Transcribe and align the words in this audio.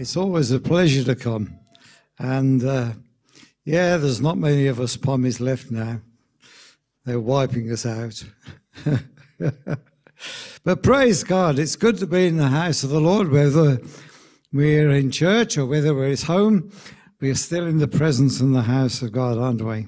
It's 0.00 0.16
always 0.16 0.50
a 0.50 0.58
pleasure 0.58 1.04
to 1.04 1.14
come. 1.14 1.58
And 2.18 2.64
uh, 2.64 2.92
yeah, 3.66 3.98
there's 3.98 4.20
not 4.20 4.38
many 4.38 4.66
of 4.66 4.80
us 4.80 4.96
pommies 4.96 5.40
left 5.40 5.70
now. 5.70 6.00
They're 7.04 7.20
wiping 7.20 7.70
us 7.70 7.84
out. 7.84 8.24
but 10.64 10.82
praise 10.82 11.22
God, 11.22 11.58
it's 11.58 11.76
good 11.76 11.98
to 11.98 12.06
be 12.06 12.26
in 12.26 12.38
the 12.38 12.48
house 12.48 12.82
of 12.82 12.88
the 12.88 13.00
Lord, 13.00 13.30
whether 13.30 13.78
we're 14.50 14.90
in 14.90 15.10
church 15.10 15.58
or 15.58 15.66
whether 15.66 15.94
we're 15.94 16.12
at 16.12 16.22
home. 16.22 16.72
We 17.20 17.30
are 17.30 17.34
still 17.34 17.66
in 17.66 17.76
the 17.76 17.86
presence 17.86 18.40
in 18.40 18.52
the 18.52 18.62
house 18.62 19.02
of 19.02 19.12
God, 19.12 19.36
aren't 19.36 19.60
we? 19.60 19.86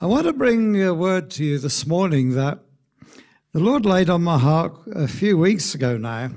I 0.00 0.06
want 0.06 0.26
to 0.26 0.32
bring 0.32 0.82
a 0.82 0.94
word 0.94 1.30
to 1.32 1.44
you 1.44 1.58
this 1.58 1.86
morning 1.86 2.30
that 2.30 2.60
the 3.52 3.60
Lord 3.60 3.84
laid 3.84 4.08
on 4.08 4.22
my 4.22 4.38
heart 4.38 4.78
a 4.94 5.06
few 5.06 5.36
weeks 5.36 5.74
ago 5.74 5.96
now 5.96 6.30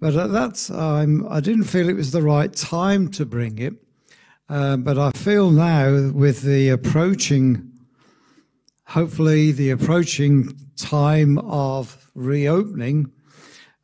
but 0.00 0.16
at 0.16 0.32
that 0.32 0.54
time, 0.54 1.26
I 1.28 1.40
didn't 1.40 1.64
feel 1.64 1.90
it 1.90 1.96
was 1.96 2.10
the 2.10 2.22
right 2.22 2.52
time 2.52 3.10
to 3.12 3.26
bring 3.26 3.58
it. 3.58 3.74
Uh, 4.48 4.78
but 4.78 4.98
I 4.98 5.10
feel 5.10 5.50
now, 5.50 6.10
with 6.10 6.40
the 6.40 6.70
approaching, 6.70 7.70
hopefully, 8.86 9.52
the 9.52 9.70
approaching 9.70 10.58
time 10.76 11.36
of 11.38 12.10
reopening, 12.14 13.12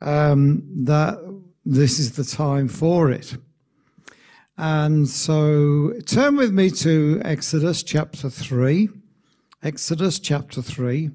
um, 0.00 0.62
that 0.84 1.18
this 1.66 1.98
is 1.98 2.12
the 2.12 2.24
time 2.24 2.68
for 2.68 3.10
it. 3.10 3.36
And 4.56 5.06
so 5.06 5.92
turn 6.06 6.36
with 6.36 6.52
me 6.52 6.70
to 6.70 7.20
Exodus 7.26 7.82
chapter 7.82 8.30
3. 8.30 8.88
Exodus 9.62 10.18
chapter 10.18 10.60
3. 10.60 11.10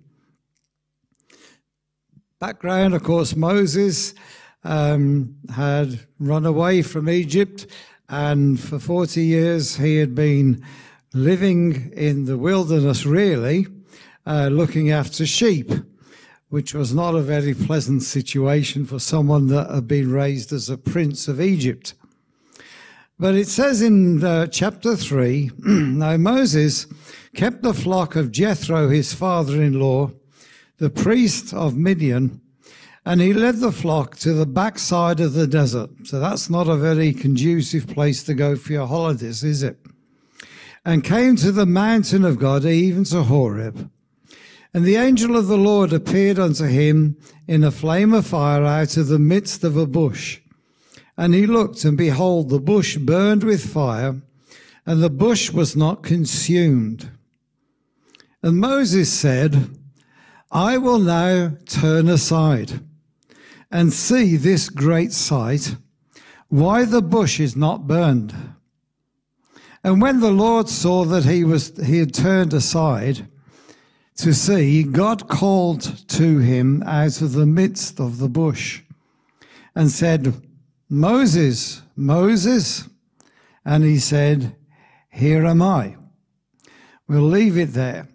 Background, 2.39 2.95
of 2.95 3.03
course, 3.03 3.35
Moses 3.35 4.15
um, 4.63 5.35
had 5.53 5.99
run 6.19 6.47
away 6.47 6.81
from 6.81 7.07
Egypt, 7.07 7.67
and 8.09 8.59
for 8.59 8.79
40 8.79 9.23
years 9.23 9.75
he 9.75 9.97
had 9.97 10.15
been 10.15 10.65
living 11.13 11.93
in 11.93 12.25
the 12.25 12.37
wilderness, 12.37 13.05
really, 13.05 13.67
uh, 14.25 14.47
looking 14.47 14.89
after 14.89 15.23
sheep, 15.25 15.71
which 16.49 16.73
was 16.73 16.95
not 16.95 17.13
a 17.13 17.21
very 17.21 17.53
pleasant 17.53 18.01
situation 18.01 18.85
for 18.87 18.97
someone 18.97 19.47
that 19.47 19.69
had 19.69 19.87
been 19.87 20.11
raised 20.11 20.51
as 20.51 20.67
a 20.67 20.79
prince 20.79 21.27
of 21.27 21.39
Egypt. 21.39 21.93
But 23.21 23.35
it 23.35 23.47
says 23.47 23.83
in 23.83 24.23
uh, 24.23 24.47
chapter 24.47 24.95
3 24.95 25.51
Now 25.59 26.17
Moses 26.17 26.87
kept 27.35 27.61
the 27.61 27.73
flock 27.73 28.15
of 28.15 28.31
Jethro, 28.31 28.89
his 28.89 29.13
father 29.13 29.61
in 29.61 29.79
law, 29.79 30.09
the 30.79 30.89
priest 30.89 31.53
of 31.53 31.77
Midian 31.77 32.41
and 33.05 33.21
he 33.21 33.31
led 33.31 33.57
the 33.57 33.71
flock 33.71 34.15
to 34.17 34.33
the 34.33 34.47
backside 34.47 35.19
of 35.19 35.33
the 35.33 35.45
desert. 35.45 35.91
So 36.03 36.19
that's 36.19 36.49
not 36.49 36.67
a 36.67 36.75
very 36.75 37.13
conducive 37.13 37.85
place 37.87 38.23
to 38.23 38.33
go 38.33 38.55
for 38.55 38.73
your 38.73 38.87
holidays, 38.87 39.43
is 39.43 39.61
it? 39.61 39.77
And 40.83 41.03
came 41.03 41.35
to 41.37 41.51
the 41.51 41.67
mountain 41.67 42.25
of 42.25 42.39
God, 42.39 42.65
even 42.65 43.03
to 43.05 43.21
Horeb. 43.21 43.91
And 44.73 44.83
the 44.83 44.95
angel 44.95 45.37
of 45.37 45.45
the 45.45 45.57
Lord 45.57 45.93
appeared 45.93 46.39
unto 46.39 46.65
him 46.65 47.17
in 47.47 47.63
a 47.63 47.71
flame 47.71 48.13
of 48.13 48.25
fire 48.25 48.63
out 48.63 48.97
of 48.97 49.09
the 49.09 49.19
midst 49.19 49.63
of 49.63 49.77
a 49.77 49.85
bush. 49.85 50.40
And 51.17 51.33
he 51.33 51.45
looked, 51.45 51.83
and 51.83 51.97
behold, 51.97 52.49
the 52.49 52.59
bush 52.59 52.97
burned 52.97 53.43
with 53.43 53.71
fire, 53.71 54.21
and 54.85 55.03
the 55.03 55.09
bush 55.09 55.51
was 55.51 55.75
not 55.75 56.03
consumed. 56.03 57.09
And 58.41 58.57
Moses 58.57 59.11
said, 59.11 59.69
I 60.51 60.77
will 60.77 60.99
now 60.99 61.57
turn 61.65 62.09
aside 62.09 62.81
and 63.69 63.93
see 63.93 64.35
this 64.35 64.69
great 64.69 65.13
sight, 65.13 65.75
why 66.49 66.83
the 66.83 67.01
bush 67.01 67.39
is 67.39 67.55
not 67.55 67.87
burned. 67.87 68.33
And 69.83 70.01
when 70.01 70.19
the 70.19 70.31
Lord 70.31 70.67
saw 70.69 71.05
that 71.05 71.25
he 71.25 71.43
was 71.43 71.75
he 71.85 71.99
had 71.99 72.13
turned 72.13 72.53
aside 72.53 73.27
to 74.17 74.33
see, 74.33 74.83
God 74.83 75.27
called 75.27 76.07
to 76.09 76.39
him 76.39 76.83
out 76.83 77.21
of 77.21 77.31
the 77.31 77.45
midst 77.45 77.99
of 77.99 78.17
the 78.17 78.29
bush 78.29 78.81
and 79.73 79.89
said, 79.89 80.33
Moses, 80.91 81.81
Moses. 81.95 82.89
And 83.63 83.85
he 83.85 83.97
said, 83.97 84.57
Here 85.09 85.45
am 85.45 85.61
I. 85.61 85.95
We'll 87.07 87.21
leave 87.21 87.57
it 87.57 87.71
there. 87.73 88.09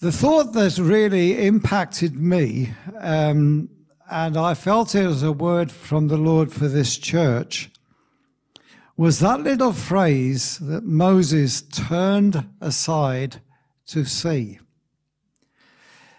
The 0.00 0.10
thought 0.10 0.52
that 0.52 0.78
really 0.78 1.46
impacted 1.46 2.16
me, 2.16 2.74
um, 2.98 3.68
and 4.10 4.36
I 4.36 4.54
felt 4.54 4.96
it 4.96 5.06
was 5.06 5.22
a 5.22 5.30
word 5.30 5.70
from 5.70 6.08
the 6.08 6.18
Lord 6.18 6.52
for 6.52 6.66
this 6.66 6.98
church, 6.98 7.70
was 8.96 9.20
that 9.20 9.42
little 9.42 9.72
phrase 9.72 10.58
that 10.58 10.84
Moses 10.84 11.62
turned 11.62 12.48
aside 12.60 13.40
to 13.86 14.04
see. 14.04 14.58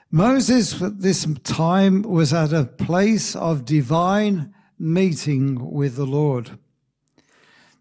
Moses 0.10 0.82
at 0.82 1.02
this 1.02 1.28
time 1.44 2.02
was 2.02 2.34
at 2.34 2.54
a 2.54 2.66
place 2.66 3.36
of 3.36 3.66
divine 3.66 4.54
meeting 4.80 5.72
with 5.72 5.96
the 5.96 6.06
Lord. 6.06 6.58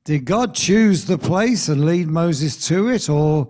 Did 0.04 0.24
God 0.24 0.54
choose 0.54 1.04
the 1.04 1.18
place 1.18 1.68
and 1.68 1.84
lead 1.84 2.08
Moses 2.08 2.66
to 2.68 2.88
it, 2.88 3.08
or 3.08 3.48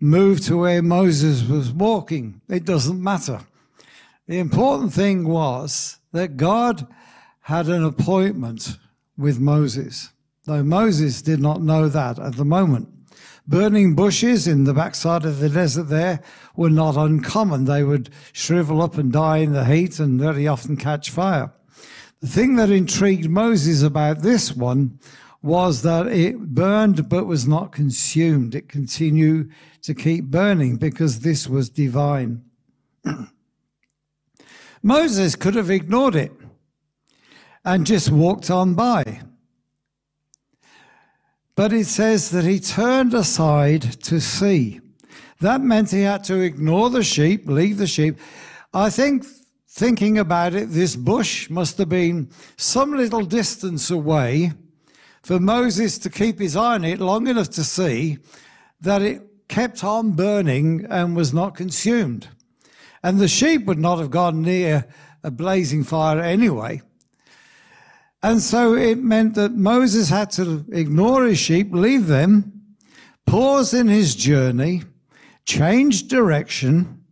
move 0.00 0.40
to 0.42 0.56
where 0.58 0.82
Moses 0.82 1.48
was 1.48 1.72
walking. 1.72 2.40
It 2.48 2.64
doesn't 2.64 3.02
matter. 3.02 3.40
The 4.26 4.38
important 4.38 4.92
thing 4.92 5.26
was 5.26 5.98
that 6.12 6.36
God 6.36 6.86
had 7.42 7.68
an 7.68 7.84
appointment 7.84 8.78
with 9.16 9.38
Moses, 9.38 10.10
though 10.44 10.62
Moses 10.62 11.22
did 11.22 11.40
not 11.40 11.62
know 11.62 11.88
that 11.88 12.18
at 12.18 12.36
the 12.36 12.44
moment. 12.44 12.88
Burning 13.48 13.94
bushes 13.94 14.48
in 14.48 14.64
the 14.64 14.74
backside 14.74 15.24
of 15.24 15.38
the 15.38 15.48
desert 15.48 15.84
there 15.84 16.20
were 16.56 16.70
not 16.70 16.96
uncommon. 16.96 17.64
They 17.64 17.84
would 17.84 18.10
shrivel 18.32 18.82
up 18.82 18.98
and 18.98 19.12
die 19.12 19.38
in 19.38 19.52
the 19.52 19.64
heat 19.64 20.00
and 20.00 20.20
very 20.20 20.48
often 20.48 20.76
catch 20.76 21.10
fire. 21.10 21.52
The 22.20 22.26
thing 22.26 22.56
that 22.56 22.70
intrigued 22.70 23.30
Moses 23.30 23.82
about 23.82 24.22
this 24.22 24.52
one 24.52 24.98
was 25.42 25.82
that 25.82 26.08
it 26.08 26.54
burned 26.54 27.08
but 27.08 27.26
was 27.26 27.46
not 27.46 27.70
consumed. 27.70 28.56
It 28.56 28.68
continued 28.68 29.52
to 29.82 29.94
keep 29.94 30.24
burning 30.24 30.76
because 30.76 31.20
this 31.20 31.46
was 31.46 31.70
divine. 31.70 32.42
Moses 34.82 35.36
could 35.36 35.54
have 35.54 35.70
ignored 35.70 36.16
it 36.16 36.32
and 37.64 37.86
just 37.86 38.10
walked 38.10 38.50
on 38.50 38.74
by. 38.74 39.20
But 41.56 41.72
it 41.72 41.86
says 41.86 42.30
that 42.30 42.44
he 42.44 42.60
turned 42.60 43.14
aside 43.14 43.80
to 44.02 44.20
see. 44.20 44.80
That 45.40 45.62
meant 45.62 45.90
he 45.90 46.02
had 46.02 46.22
to 46.24 46.40
ignore 46.40 46.90
the 46.90 47.02
sheep, 47.02 47.48
leave 47.48 47.78
the 47.78 47.86
sheep. 47.86 48.18
I 48.74 48.90
think, 48.90 49.24
thinking 49.66 50.18
about 50.18 50.54
it, 50.54 50.66
this 50.70 50.96
bush 50.96 51.48
must 51.48 51.78
have 51.78 51.88
been 51.88 52.30
some 52.56 52.94
little 52.94 53.24
distance 53.24 53.90
away 53.90 54.52
for 55.22 55.40
Moses 55.40 55.98
to 55.98 56.10
keep 56.10 56.38
his 56.38 56.56
eye 56.56 56.74
on 56.74 56.84
it 56.84 57.00
long 57.00 57.26
enough 57.26 57.48
to 57.50 57.64
see 57.64 58.18
that 58.82 59.00
it 59.00 59.22
kept 59.48 59.82
on 59.82 60.12
burning 60.12 60.86
and 60.90 61.16
was 61.16 61.32
not 61.32 61.54
consumed. 61.54 62.28
And 63.02 63.18
the 63.18 63.28
sheep 63.28 63.64
would 63.64 63.78
not 63.78 63.98
have 63.98 64.10
gone 64.10 64.42
near 64.42 64.86
a 65.22 65.30
blazing 65.30 65.84
fire 65.84 66.20
anyway. 66.20 66.82
And 68.26 68.42
so 68.42 68.74
it 68.74 68.98
meant 68.98 69.36
that 69.36 69.52
Moses 69.52 70.08
had 70.08 70.32
to 70.32 70.64
ignore 70.72 71.26
his 71.26 71.38
sheep, 71.38 71.68
leave 71.70 72.08
them, 72.08 72.60
pause 73.24 73.72
in 73.72 73.86
his 73.86 74.16
journey, 74.16 74.82
change 75.44 76.08
direction, 76.08 77.04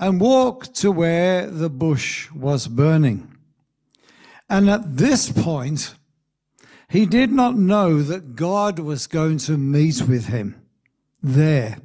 and 0.00 0.20
walk 0.20 0.74
to 0.74 0.90
where 0.90 1.46
the 1.46 1.70
bush 1.70 2.32
was 2.32 2.66
burning. 2.66 3.32
And 4.50 4.68
at 4.68 4.96
this 4.96 5.30
point, 5.30 5.94
he 6.88 7.06
did 7.06 7.30
not 7.30 7.56
know 7.56 8.02
that 8.02 8.34
God 8.34 8.80
was 8.80 9.06
going 9.06 9.38
to 9.46 9.56
meet 9.56 10.02
with 10.02 10.26
him 10.26 10.60
there. 11.22 11.78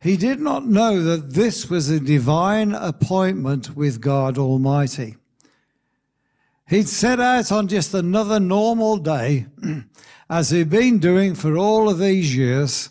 He 0.00 0.16
did 0.16 0.40
not 0.40 0.64
know 0.64 1.02
that 1.02 1.34
this 1.34 1.68
was 1.68 1.90
a 1.90 2.00
divine 2.00 2.72
appointment 2.72 3.76
with 3.76 4.00
God 4.00 4.38
Almighty. 4.38 5.16
He'd 6.66 6.88
set 6.88 7.20
out 7.20 7.52
on 7.52 7.68
just 7.68 7.92
another 7.92 8.40
normal 8.40 8.96
day, 8.96 9.46
as 10.30 10.48
he'd 10.48 10.70
been 10.70 10.98
doing 10.98 11.34
for 11.34 11.58
all 11.58 11.90
of 11.90 11.98
these 11.98 12.34
years, 12.34 12.88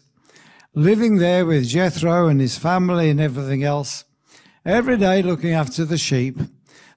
living 0.76 1.18
there 1.18 1.44
with 1.44 1.68
Jethro 1.68 2.28
and 2.28 2.40
his 2.40 2.58
family 2.58 3.10
and 3.10 3.20
everything 3.20 3.64
else, 3.64 4.06
every 4.64 4.98
day 4.98 5.24
looking 5.24 5.54
after 5.54 5.86
the 5.86 5.98
sheep. 5.98 6.38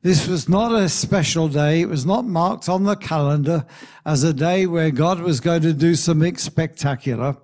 This 0.03 0.29
was 0.29 0.51
not 0.51 0.73
a 0.73 0.91
special 0.91 1.49
day. 1.49 1.81
It 1.81 1.89
was 1.89 2.05
not 2.05 2.27
marked 2.27 2.69
on 2.69 2.85
the 2.85 2.95
calendar 2.95 3.65
as 4.05 4.23
a 4.23 4.35
day 4.35 4.67
where 4.67 4.91
God 4.91 5.21
was 5.21 5.41
going 5.41 5.63
to 5.63 5.73
do 5.73 5.95
something 5.95 6.37
spectacular. 6.37 7.39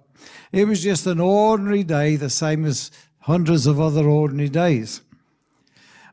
It 0.53 0.69
was 0.69 0.83
just 0.83 1.07
an 1.07 1.21
ordinary 1.21 1.83
day, 1.83 2.17
the 2.17 2.31
same 2.31 2.67
as 2.67 2.91
hundreds 3.21 3.67
of 3.67 3.81
other 3.81 4.07
ordinary 4.07 4.51
days. 4.51 5.01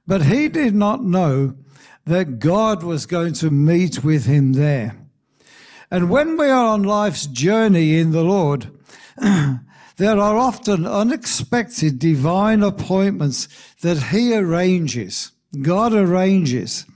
But 0.07 0.23
he 0.23 0.47
did 0.47 0.73
not 0.73 1.03
know 1.03 1.55
that 2.09 2.39
God 2.39 2.81
was 2.81 3.05
going 3.05 3.33
to 3.33 3.51
meet 3.51 4.03
with 4.03 4.25
him 4.25 4.53
there. 4.53 4.97
And 5.91 6.09
when 6.09 6.37
we 6.37 6.47
are 6.47 6.73
on 6.73 6.81
life's 6.81 7.27
journey 7.27 7.99
in 7.99 8.11
the 8.11 8.23
Lord, 8.23 8.71
there 9.17 10.17
are 10.19 10.35
often 10.35 10.87
unexpected 10.87 11.99
divine 11.99 12.63
appointments 12.63 13.47
that 13.81 14.05
he 14.05 14.35
arranges. 14.35 15.31
God 15.61 15.93
arranges, 15.93 16.87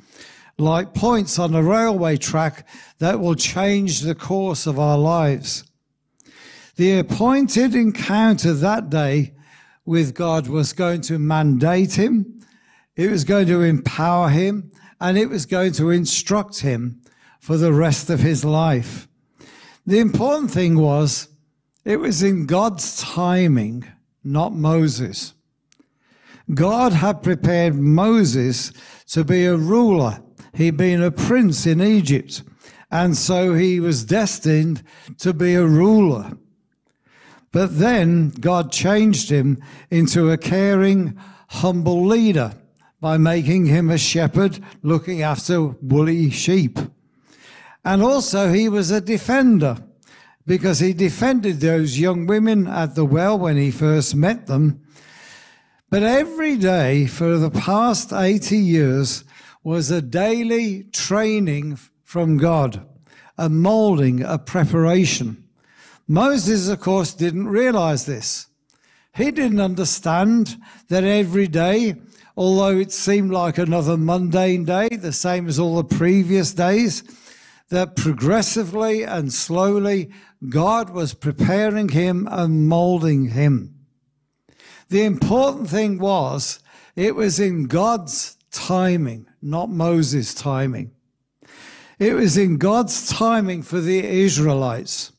like 0.57 0.95
points 0.95 1.37
on 1.37 1.53
a 1.53 1.61
railway 1.61 2.17
track 2.17 2.67
that 2.97 3.19
will 3.19 3.35
change 3.35 3.99
the 3.99 4.15
course 4.15 4.65
of 4.65 4.79
our 4.79 4.97
lives. 4.97 5.63
The 6.75 6.97
appointed 6.97 7.75
encounter 7.75 8.53
that 8.53 8.89
day 8.89 9.33
with 9.85 10.15
God 10.15 10.47
was 10.47 10.73
going 10.73 11.01
to 11.01 11.19
mandate 11.19 11.93
him, 11.93 12.41
it 12.95 13.11
was 13.11 13.23
going 13.23 13.45
to 13.45 13.61
empower 13.61 14.29
him, 14.29 14.71
and 15.03 15.17
it 15.17 15.29
was 15.29 15.45
going 15.45 15.73
to 15.73 15.89
instruct 15.89 16.61
him 16.61 17.01
for 17.41 17.57
the 17.57 17.73
rest 17.73 18.09
of 18.09 18.21
his 18.21 18.45
life. 18.45 19.05
The 19.85 19.99
important 19.99 20.49
thing 20.49 20.77
was 20.77 21.27
it 21.83 21.97
was 21.97 22.23
in 22.23 22.45
God's 22.45 23.01
timing, 23.01 23.85
not 24.23 24.53
Moses. 24.53 25.33
God 26.53 26.93
had 26.93 27.21
prepared 27.21 27.75
Moses 27.75 28.71
to 29.07 29.25
be 29.25 29.45
a 29.45 29.57
ruler. 29.57 30.23
He'd 30.53 30.77
been 30.77 31.03
a 31.03 31.11
prince 31.11 31.67
in 31.67 31.81
Egypt, 31.81 32.41
and 32.89 33.17
so 33.17 33.55
he 33.55 33.81
was 33.81 34.05
destined 34.05 34.83
to 35.17 35.33
be 35.33 35.53
a 35.53 35.67
ruler. 35.67 36.37
But 37.51 37.77
then 37.77 38.29
God 38.29 38.71
changed 38.71 39.29
him 39.29 39.61
into 39.91 40.31
a 40.31 40.37
caring, 40.37 41.19
humble 41.49 42.05
leader 42.05 42.55
by 43.03 43.17
making 43.17 43.65
him 43.65 43.89
a 43.89 43.97
shepherd 43.97 44.63
looking 44.81 45.21
after 45.21 45.61
woolly 45.61 46.29
sheep. 46.29 46.79
And 47.83 48.01
also, 48.01 48.53
he 48.53 48.69
was 48.69 48.91
a 48.91 49.01
defender 49.01 49.75
because 50.47 50.79
he 50.79 50.93
defended 50.93 51.59
those 51.59 51.99
young 51.99 52.25
women 52.27 52.65
at 52.65 52.95
the 52.95 53.03
well 53.03 53.37
when 53.37 53.57
he 53.57 53.71
first 53.71 54.15
met 54.15 54.47
them. 54.47 54.81
But 55.89 56.03
every 56.03 56.55
day 56.55 57.05
for 57.05 57.37
the 57.37 57.51
past 57.51 58.13
80 58.13 58.57
years 58.57 59.25
was 59.65 59.91
a 59.91 60.01
daily 60.01 60.83
training 60.93 61.79
from 62.05 62.37
God, 62.37 62.87
a 63.37 63.49
molding, 63.49 64.23
a 64.23 64.39
preparation. 64.39 65.43
Moses, 66.07 66.69
of 66.69 66.79
course, 66.79 67.13
didn't 67.13 67.49
realize 67.49 68.05
this. 68.05 68.47
He 69.13 69.29
didn't 69.29 69.59
understand 69.59 70.55
that 70.87 71.03
every 71.03 71.49
day 71.49 71.97
although 72.35 72.77
it 72.77 72.91
seemed 72.91 73.31
like 73.31 73.57
another 73.57 73.97
mundane 73.97 74.65
day, 74.65 74.89
the 74.89 75.13
same 75.13 75.47
as 75.47 75.59
all 75.59 75.75
the 75.75 75.95
previous 75.95 76.53
days, 76.53 77.03
that 77.69 77.95
progressively 77.95 79.03
and 79.03 79.33
slowly 79.33 80.11
God 80.49 80.89
was 80.89 81.13
preparing 81.13 81.89
him 81.89 82.27
and 82.31 82.67
molding 82.67 83.29
him. 83.29 83.73
The 84.89 85.03
important 85.03 85.69
thing 85.69 85.97
was 85.97 86.59
it 86.95 87.15
was 87.15 87.39
in 87.39 87.65
God's 87.65 88.37
timing, 88.51 89.27
not 89.41 89.69
Moses' 89.69 90.33
timing. 90.33 90.91
It 91.99 92.13
was 92.13 92.37
in 92.37 92.57
God's 92.57 93.07
timing 93.07 93.63
for 93.63 93.79
the 93.79 94.05
Israelites. 94.05 95.11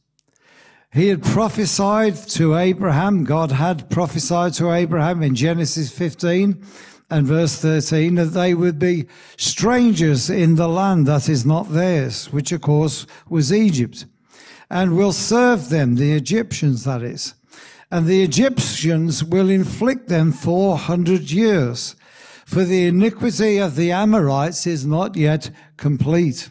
He 0.93 1.09
had 1.09 1.25
prophesied 1.25 2.15
to 2.29 2.57
Abraham, 2.57 3.25
God 3.25 3.51
had 3.51 3.91
prophesied 3.91 4.53
to 4.55 4.71
Abraham 4.71 5.23
in 5.23 5.35
Genesis 5.35 5.91
15 5.91 6.65
and 7.11 7.27
verse 7.27 7.57
13 7.57 8.15
that 8.17 8.27
they 8.27 8.55
would 8.55 8.79
be 8.79 9.07
strangers 9.37 10.31
in 10.31 10.57
the 10.57 10.69
land 10.69 11.07
that 11.07 11.29
is 11.29 11.45
not 11.45 11.73
theirs, 11.73 12.33
which 12.33 12.53
of 12.53 12.61
course 12.61 13.07
was 13.29 13.53
Egypt, 13.53 14.07
and 14.71 14.97
will 14.97 15.13
serve 15.13 15.69
them, 15.69 15.97
the 15.97 16.13
Egyptians, 16.13 16.85
that 16.85 17.03
is. 17.03 17.35
And 17.91 18.07
the 18.07 18.23
Egyptians 18.23 19.23
will 19.23 19.51
inflict 19.51 20.09
them 20.09 20.33
400 20.33 21.31
years, 21.31 21.95
for 22.47 22.65
the 22.65 22.87
iniquity 22.87 23.59
of 23.59 23.77
the 23.77 23.93
Amorites 23.93 24.67
is 24.67 24.85
not 24.85 25.17
yet 25.17 25.51
complete. 25.77 26.51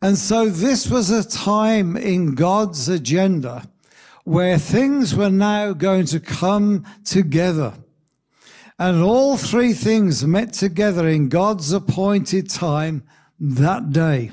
And 0.00 0.18
so 0.18 0.48
this 0.48 0.88
was 0.90 1.10
a 1.10 1.28
time 1.28 1.96
in 1.96 2.34
God's 2.34 2.88
agenda 2.88 3.68
where 4.24 4.58
things 4.58 5.14
were 5.14 5.30
now 5.30 5.72
going 5.72 6.06
to 6.06 6.20
come 6.20 6.84
together 7.04 7.74
and 8.78 9.02
all 9.02 9.36
three 9.36 9.72
things 9.72 10.24
met 10.24 10.52
together 10.52 11.08
in 11.08 11.28
God's 11.28 11.72
appointed 11.72 12.48
time 12.48 13.02
that 13.38 13.92
day, 13.92 14.32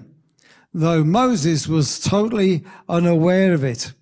though 0.73 1.03
Moses 1.03 1.67
was 1.67 1.99
totally 1.99 2.63
unaware 2.87 3.53
of 3.53 3.63
it. 3.63 3.93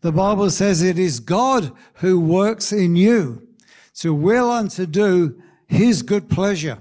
The 0.00 0.12
Bible 0.12 0.50
says 0.50 0.82
it 0.82 0.98
is 0.98 1.18
God 1.20 1.72
who 1.94 2.20
works 2.20 2.72
in 2.72 2.94
you 2.94 3.46
to 3.94 4.12
will 4.12 4.52
and 4.52 4.70
to 4.72 4.86
do 4.86 5.40
his 5.66 6.02
good 6.02 6.28
pleasure. 6.28 6.78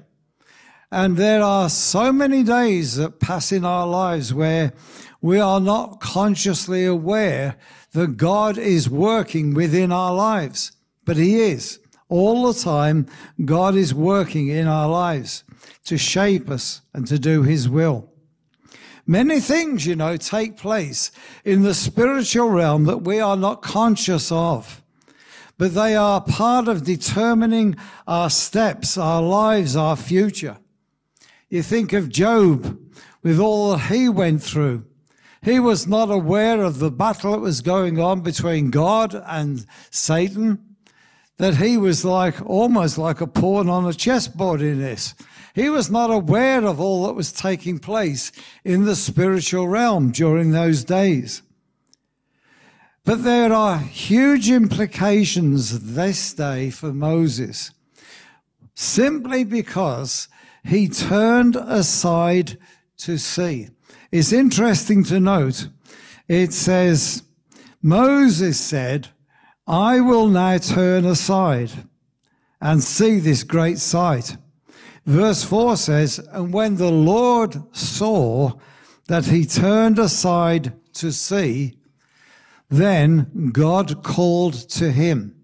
And 0.92 1.18
there 1.18 1.42
are 1.42 1.70
so 1.70 2.12
many 2.12 2.44
days 2.44 2.98
that 2.98 3.20
pass 3.20 3.52
in 3.52 3.66
our 3.66 3.88
lives 3.88 4.34
where 4.34 4.74
we 5.22 5.40
are 5.40 5.60
not 5.60 6.02
consciously 6.02 6.86
aware 6.86 7.56
that 7.94 8.18
God 8.18 8.58
is 8.58 8.90
working 8.90 9.54
within 9.54 9.92
our 9.92 10.14
lives, 10.14 10.74
but 11.06 11.18
he 11.18 11.40
is. 11.40 11.80
All 12.14 12.54
the 12.54 12.60
time, 12.62 13.08
God 13.44 13.74
is 13.74 13.92
working 13.92 14.48
in 14.48 14.68
our 14.68 14.88
lives 14.88 15.44
to 15.86 15.98
shape 15.98 16.48
us 16.48 16.84
and 16.94 17.08
to 17.08 17.18
do 17.18 17.42
His 17.42 17.68
will. 17.68 18.08
Many 19.08 19.40
things, 19.40 19.88
you 19.88 19.96
know, 19.96 20.16
take 20.18 20.56
place 20.56 21.10
in 21.44 21.64
the 21.64 21.74
spiritual 21.74 22.50
realm 22.50 22.84
that 22.84 23.02
we 23.02 23.20
are 23.20 23.36
not 23.36 23.64
conscious 23.64 24.32
of, 24.32 24.84
but 25.58 25.74
they 25.74 25.96
are 25.96 26.22
part 26.22 26.68
of 26.68 26.84
determining 26.84 27.78
our 28.06 28.30
steps, 28.30 28.96
our 28.96 29.24
lives, 29.24 29.76
our 29.76 29.96
future. 29.96 30.60
You 31.50 31.64
think 31.64 31.94
of 31.94 32.10
Job 32.10 32.80
with 33.24 33.40
all 33.40 33.72
that 33.72 33.92
he 33.92 34.08
went 34.08 34.44
through. 34.44 34.86
He 35.42 35.60
was 35.60 35.88
not 35.88 36.12
aware 36.12 36.62
of 36.62 36.78
the 36.78 36.92
battle 36.92 37.32
that 37.32 37.40
was 37.40 37.62
going 37.62 38.00
on 38.00 38.22
between 38.22 38.70
God 38.70 39.20
and 39.26 39.66
Satan 39.90 40.73
that 41.38 41.58
he 41.58 41.78
was 41.78 42.06
like 42.06 42.42
almost 42.46 42.98
like 42.98 43.22
a 43.22 43.28
pawn 43.28 43.70
on 43.70 43.86
a 43.86 43.94
chessboard 43.94 44.62
in 44.62 44.80
this. 44.80 45.16
He 45.56 45.70
was 45.70 45.90
not 45.90 46.10
aware 46.10 46.66
of 46.66 46.80
all 46.80 47.06
that 47.06 47.14
was 47.14 47.32
taking 47.32 47.80
place 47.80 48.32
in 48.64 48.86
the 48.86 48.96
spiritual 48.96 49.68
realm 49.68 50.12
during 50.12 50.52
those 50.52 50.84
days. 50.84 51.42
But 53.06 53.24
there 53.24 53.52
are 53.52 53.80
huge 53.80 54.50
implications 54.50 55.94
this 55.94 56.34
day 56.34 56.70
for 56.70 56.94
Moses, 56.94 57.72
simply 58.74 59.44
because 59.44 60.30
he 60.64 60.88
turned 60.88 61.56
aside 61.56 62.58
to 63.00 63.18
see. 63.18 63.70
It's 64.12 64.32
interesting 64.32 65.04
to 65.06 65.20
note, 65.20 65.68
it 66.28 66.54
says, 66.54 67.24
Moses 67.82 68.60
said, 68.60 69.10
I 69.66 70.02
will 70.02 70.28
now 70.28 70.58
turn 70.58 71.06
aside 71.06 71.72
and 72.60 72.84
see 72.84 73.20
this 73.20 73.44
great 73.44 73.80
sight. 73.80 74.38
Verse 75.06 75.44
4 75.44 75.78
says, 75.78 76.20
And 76.32 76.54
when 76.54 76.76
the 76.76 76.92
Lord 76.92 77.56
saw 77.76 78.54
that 79.08 79.26
he 79.26 79.46
turned 79.46 80.00
aside 80.00 80.74
to 80.94 81.12
see, 81.12 81.78
then 82.70 83.52
God 83.54 84.04
called 84.04 84.54
to 84.72 84.92
him. 84.92 85.36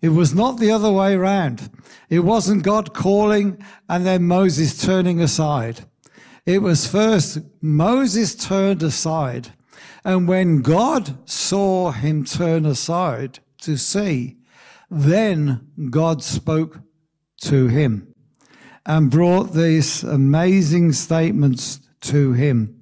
It 0.00 0.10
was 0.10 0.34
not 0.34 0.58
the 0.58 0.70
other 0.70 0.92
way 0.92 1.14
around. 1.14 1.70
It 2.08 2.20
wasn't 2.20 2.62
God 2.62 2.94
calling 2.94 3.62
and 3.88 4.06
then 4.06 4.24
Moses 4.24 4.80
turning 4.80 5.20
aside. 5.20 5.84
It 6.44 6.62
was 6.62 6.86
first 6.86 7.38
Moses 7.60 8.34
turned 8.34 8.82
aside 8.82 9.52
and 10.04 10.28
when 10.28 10.62
God 10.62 11.28
saw 11.28 11.90
him 11.90 12.24
turn 12.24 12.66
aside 12.66 13.40
to 13.62 13.76
see, 13.76 14.36
then 14.90 15.68
God 15.90 16.22
spoke 16.22 16.80
to 17.42 17.68
him 17.68 18.14
and 18.84 19.10
brought 19.10 19.52
these 19.52 20.04
amazing 20.04 20.92
statements 20.92 21.80
to 22.02 22.32
him. 22.32 22.80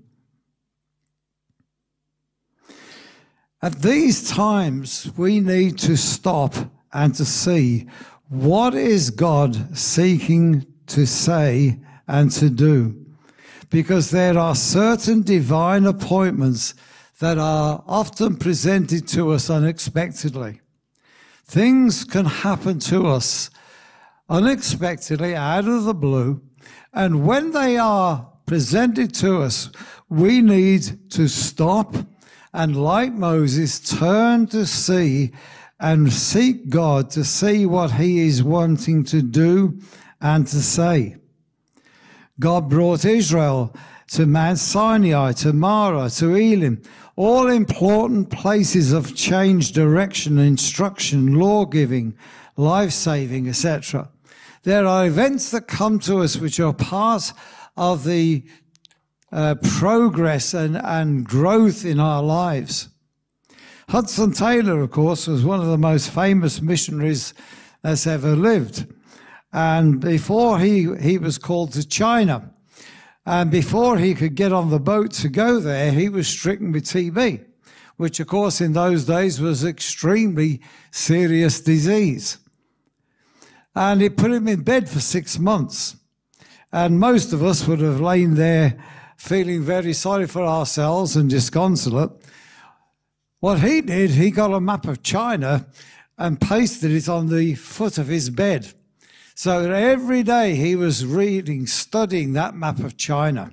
At 3.62 3.80
these 3.80 4.28
times, 4.28 5.10
we 5.16 5.40
need 5.40 5.78
to 5.78 5.96
stop 5.96 6.54
and 6.92 7.14
to 7.14 7.24
see 7.24 7.88
what 8.28 8.74
is 8.74 9.08
God 9.10 9.76
seeking 9.76 10.66
to 10.88 11.06
say 11.06 11.80
and 12.06 12.30
to 12.32 12.50
do. 12.50 13.03
Because 13.74 14.12
there 14.12 14.38
are 14.38 14.54
certain 14.54 15.22
divine 15.22 15.84
appointments 15.84 16.74
that 17.18 17.38
are 17.38 17.82
often 17.88 18.36
presented 18.36 19.08
to 19.08 19.32
us 19.32 19.50
unexpectedly. 19.50 20.60
Things 21.44 22.04
can 22.04 22.24
happen 22.24 22.78
to 22.78 23.08
us 23.08 23.50
unexpectedly 24.28 25.34
out 25.34 25.66
of 25.66 25.82
the 25.82 25.92
blue, 25.92 26.40
and 26.92 27.26
when 27.26 27.50
they 27.50 27.76
are 27.76 28.30
presented 28.46 29.12
to 29.14 29.42
us, 29.42 29.72
we 30.08 30.40
need 30.40 31.10
to 31.10 31.26
stop 31.26 31.96
and, 32.52 32.80
like 32.80 33.12
Moses, 33.12 33.80
turn 33.80 34.46
to 34.46 34.66
see 34.66 35.32
and 35.80 36.12
seek 36.12 36.68
God 36.68 37.10
to 37.10 37.24
see 37.24 37.66
what 37.66 37.90
He 37.90 38.20
is 38.20 38.40
wanting 38.40 39.02
to 39.06 39.20
do 39.20 39.80
and 40.20 40.46
to 40.46 40.62
say. 40.62 41.16
God 42.40 42.68
brought 42.68 43.04
Israel 43.04 43.74
to 44.08 44.26
Mount 44.26 44.58
Sinai, 44.58 45.32
to 45.32 45.52
Marah, 45.52 46.10
to 46.10 46.34
Elim, 46.34 46.82
all 47.16 47.48
important 47.48 48.30
places 48.30 48.92
of 48.92 49.14
change, 49.14 49.72
direction, 49.72 50.38
instruction, 50.38 51.34
law 51.34 51.64
giving, 51.64 52.16
life 52.56 52.90
saving, 52.90 53.48
etc. 53.48 54.08
There 54.64 54.86
are 54.86 55.06
events 55.06 55.50
that 55.52 55.68
come 55.68 55.98
to 56.00 56.18
us 56.18 56.36
which 56.36 56.58
are 56.58 56.72
part 56.72 57.32
of 57.76 58.04
the 58.04 58.44
uh, 59.30 59.56
progress 59.56 60.54
and, 60.54 60.76
and 60.76 61.24
growth 61.24 61.84
in 61.84 62.00
our 62.00 62.22
lives. 62.22 62.88
Hudson 63.88 64.32
Taylor, 64.32 64.80
of 64.80 64.90
course, 64.90 65.26
was 65.26 65.44
one 65.44 65.60
of 65.60 65.66
the 65.66 65.78
most 65.78 66.10
famous 66.10 66.62
missionaries 66.62 67.34
that's 67.82 68.06
ever 68.06 68.34
lived. 68.34 68.92
And 69.54 70.00
before 70.00 70.58
he, 70.58 70.92
he 71.00 71.16
was 71.16 71.38
called 71.38 71.74
to 71.74 71.86
China, 71.86 72.50
and 73.24 73.52
before 73.52 73.98
he 73.98 74.12
could 74.16 74.34
get 74.34 74.52
on 74.52 74.70
the 74.70 74.80
boat 74.80 75.12
to 75.12 75.28
go 75.28 75.60
there, 75.60 75.92
he 75.92 76.08
was 76.08 76.26
stricken 76.26 76.72
with 76.72 76.86
TB, 76.86 77.44
which, 77.96 78.18
of 78.18 78.26
course, 78.26 78.60
in 78.60 78.72
those 78.72 79.04
days 79.04 79.40
was 79.40 79.64
extremely 79.64 80.60
serious 80.90 81.60
disease. 81.60 82.38
And 83.76 84.02
it 84.02 84.16
put 84.16 84.32
him 84.32 84.48
in 84.48 84.62
bed 84.62 84.90
for 84.90 84.98
six 84.98 85.38
months. 85.38 85.98
And 86.72 86.98
most 86.98 87.32
of 87.32 87.44
us 87.44 87.68
would 87.68 87.78
have 87.78 88.00
lain 88.00 88.34
there 88.34 88.76
feeling 89.16 89.62
very 89.62 89.92
sorry 89.92 90.26
for 90.26 90.42
ourselves 90.42 91.14
and 91.14 91.30
disconsolate. 91.30 92.10
What 93.38 93.60
he 93.60 93.82
did, 93.82 94.10
he 94.10 94.32
got 94.32 94.52
a 94.52 94.60
map 94.60 94.88
of 94.88 95.04
China 95.04 95.66
and 96.18 96.40
pasted 96.40 96.90
it 96.90 97.08
on 97.08 97.28
the 97.28 97.54
foot 97.54 97.98
of 97.98 98.08
his 98.08 98.30
bed. 98.30 98.74
So 99.36 99.72
every 99.72 100.22
day 100.22 100.54
he 100.54 100.76
was 100.76 101.04
reading, 101.04 101.66
studying 101.66 102.34
that 102.34 102.54
map 102.54 102.78
of 102.78 102.96
China. 102.96 103.50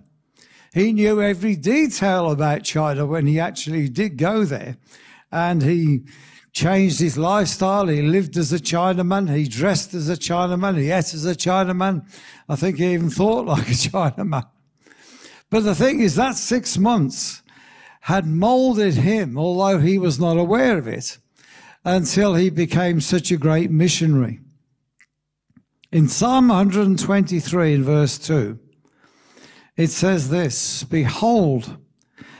He 0.73 0.93
knew 0.93 1.21
every 1.21 1.55
detail 1.55 2.29
about 2.31 2.63
China 2.63 3.07
when 3.07 3.25
he 3.25 3.39
actually 3.39 3.89
did 3.89 4.17
go 4.17 4.45
there. 4.45 4.77
And 5.31 5.63
he 5.63 6.03
changed 6.53 6.99
his 6.99 7.17
lifestyle. 7.17 7.87
He 7.87 8.03
lived 8.03 8.37
as 8.37 8.53
a 8.53 8.59
Chinaman. 8.59 9.35
He 9.35 9.47
dressed 9.47 9.95
as 9.95 10.07
a 10.07 10.15
Chinaman. 10.15 10.77
He 10.77 10.91
ate 10.91 11.15
as 11.15 11.25
a 11.25 11.35
Chinaman. 11.35 12.05
I 12.47 12.55
think 12.55 12.77
he 12.77 12.93
even 12.93 13.09
thought 13.09 13.47
like 13.47 13.67
a 13.67 13.71
Chinaman. 13.71 14.45
But 15.49 15.61
the 15.61 15.75
thing 15.75 15.99
is, 15.99 16.15
that 16.15 16.35
six 16.35 16.77
months 16.77 17.41
had 18.01 18.27
molded 18.27 18.93
him, 18.93 19.37
although 19.37 19.79
he 19.79 19.97
was 19.97 20.19
not 20.19 20.37
aware 20.37 20.77
of 20.77 20.87
it, 20.87 21.17
until 21.83 22.35
he 22.35 22.49
became 22.51 23.01
such 23.01 23.31
a 23.31 23.37
great 23.37 23.71
missionary. 23.71 24.39
In 25.93 26.07
Psalm 26.07 26.47
123, 26.47 27.73
in 27.73 27.83
verse 27.83 28.17
2, 28.17 28.57
it 29.75 29.89
says 29.89 30.29
this 30.29 30.85
Behold, 30.85 31.75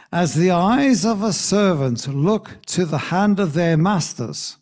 as 0.10 0.36
the 0.36 0.52
eyes 0.52 1.06
of 1.06 1.22
a 1.22 1.34
servant 1.34 2.08
look 2.08 2.60
to 2.68 2.86
the 2.86 2.98
hand 2.98 3.42
of 3.42 3.52
their 3.52 3.76
masters, 3.76 4.56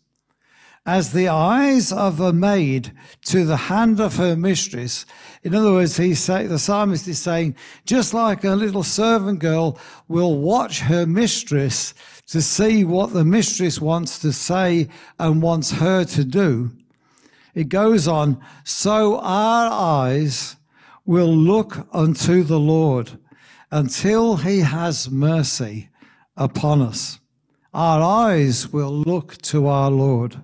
as 0.84 1.12
the 1.12 1.28
eyes 1.28 1.92
of 1.92 2.18
a 2.18 2.32
maid 2.32 2.90
to 3.26 3.44
the 3.44 3.56
hand 3.56 4.00
of 4.00 4.16
her 4.16 4.34
mistress. 4.34 5.06
In 5.44 5.54
other 5.54 5.70
words, 5.70 5.96
he 5.96 6.12
say, 6.16 6.48
the 6.48 6.58
psalmist 6.58 7.06
is 7.06 7.20
saying, 7.20 7.54
just 7.86 8.12
like 8.12 8.42
a 8.42 8.56
little 8.56 8.82
servant 8.82 9.38
girl 9.38 9.78
will 10.08 10.36
watch 10.36 10.80
her 10.80 11.06
mistress 11.06 11.94
to 12.26 12.42
see 12.42 12.84
what 12.84 13.12
the 13.12 13.24
mistress 13.24 13.80
wants 13.80 14.18
to 14.18 14.32
say 14.32 14.88
and 15.20 15.42
wants 15.42 15.70
her 15.70 16.04
to 16.06 16.24
do, 16.24 16.72
it 17.54 17.68
goes 17.68 18.06
on, 18.06 18.40
so 18.64 19.18
our 19.18 19.70
eyes 19.70 20.56
will 21.04 21.34
look 21.34 21.86
unto 21.92 22.42
the 22.42 22.60
Lord 22.60 23.18
until 23.70 24.36
he 24.36 24.60
has 24.60 25.10
mercy 25.10 25.88
upon 26.36 26.82
us. 26.82 27.20
Our 27.72 28.02
eyes 28.02 28.72
will 28.72 28.92
look 28.92 29.36
to 29.42 29.66
our 29.68 29.90
Lord. 29.90 30.42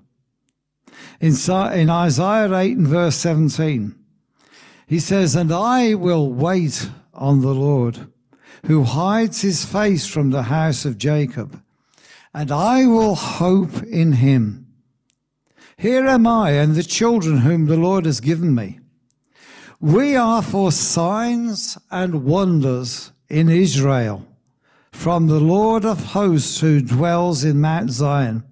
In, 1.20 1.34
in 1.48 1.90
Isaiah 1.90 2.54
8 2.54 2.76
and 2.76 2.86
verse 2.86 3.16
17, 3.16 3.94
he 4.86 5.00
says, 5.00 5.34
And 5.34 5.52
I 5.52 5.94
will 5.94 6.32
wait 6.32 6.90
on 7.12 7.40
the 7.40 7.54
Lord, 7.54 8.08
who 8.66 8.84
hides 8.84 9.40
his 9.42 9.64
face 9.64 10.06
from 10.06 10.30
the 10.30 10.44
house 10.44 10.84
of 10.84 10.98
Jacob, 10.98 11.60
and 12.32 12.52
I 12.52 12.86
will 12.86 13.14
hope 13.14 13.82
in 13.82 14.12
him. 14.12 14.65
Here 15.78 16.06
am 16.06 16.26
I 16.26 16.52
and 16.52 16.74
the 16.74 16.82
children 16.82 17.38
whom 17.38 17.66
the 17.66 17.76
Lord 17.76 18.06
has 18.06 18.20
given 18.20 18.54
me. 18.54 18.80
We 19.78 20.16
are 20.16 20.40
for 20.40 20.72
signs 20.72 21.76
and 21.90 22.24
wonders 22.24 23.12
in 23.28 23.50
Israel 23.50 24.26
from 24.90 25.26
the 25.26 25.40
Lord 25.40 25.84
of 25.84 26.12
hosts 26.12 26.60
who 26.60 26.80
dwells 26.80 27.44
in 27.44 27.60
Mount 27.60 27.90
Zion. 27.90 28.42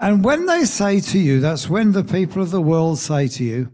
And 0.00 0.24
when 0.24 0.46
they 0.46 0.64
say 0.64 1.00
to 1.00 1.18
you, 1.18 1.40
that's 1.40 1.68
when 1.68 1.92
the 1.92 2.04
people 2.04 2.40
of 2.40 2.50
the 2.50 2.62
world 2.62 2.98
say 2.98 3.28
to 3.28 3.44
you, 3.44 3.72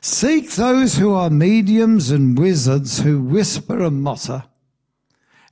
seek 0.00 0.52
those 0.52 0.98
who 0.98 1.12
are 1.12 1.30
mediums 1.30 2.12
and 2.12 2.38
wizards 2.38 3.00
who 3.00 3.20
whisper 3.20 3.82
and 3.82 4.02
mutter. 4.02 4.44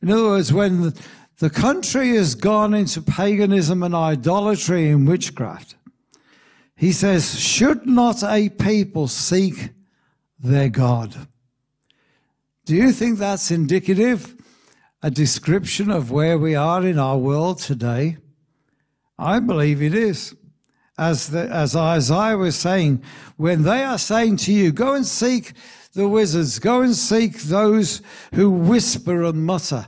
In 0.00 0.10
other 0.10 0.24
words, 0.24 0.52
when 0.52 0.94
the 1.38 1.50
country 1.50 2.10
has 2.10 2.36
gone 2.36 2.72
into 2.72 3.02
paganism 3.02 3.82
and 3.82 3.94
idolatry 3.94 4.90
and 4.90 5.08
witchcraft, 5.08 5.74
he 6.80 6.92
says, 6.92 7.38
Should 7.38 7.86
not 7.86 8.24
a 8.24 8.48
people 8.48 9.06
seek 9.06 9.68
their 10.38 10.70
God? 10.70 11.14
Do 12.64 12.74
you 12.74 12.90
think 12.90 13.18
that's 13.18 13.50
indicative, 13.50 14.34
a 15.02 15.10
description 15.10 15.90
of 15.90 16.10
where 16.10 16.38
we 16.38 16.54
are 16.54 16.86
in 16.86 16.98
our 16.98 17.18
world 17.18 17.58
today? 17.58 18.16
I 19.18 19.40
believe 19.40 19.82
it 19.82 19.92
is. 19.92 20.34
As, 20.96 21.28
the, 21.28 21.50
as 21.50 21.76
Isaiah 21.76 22.38
was 22.38 22.56
saying, 22.56 23.02
when 23.36 23.62
they 23.62 23.82
are 23.82 23.98
saying 23.98 24.38
to 24.38 24.52
you, 24.52 24.72
go 24.72 24.94
and 24.94 25.04
seek 25.04 25.52
the 25.92 26.08
wizards, 26.08 26.58
go 26.58 26.80
and 26.80 26.96
seek 26.96 27.42
those 27.42 28.00
who 28.32 28.50
whisper 28.50 29.22
and 29.24 29.44
mutter 29.44 29.86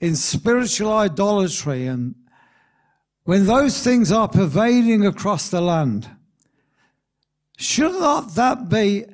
in 0.00 0.14
spiritual 0.14 0.92
idolatry, 0.92 1.86
and 1.86 2.14
when 3.24 3.46
those 3.46 3.82
things 3.82 4.12
are 4.12 4.28
pervading 4.28 5.06
across 5.06 5.48
the 5.48 5.62
land, 5.62 6.10
should 7.56 7.92
not 7.92 8.34
that 8.34 8.68
be 8.68 9.06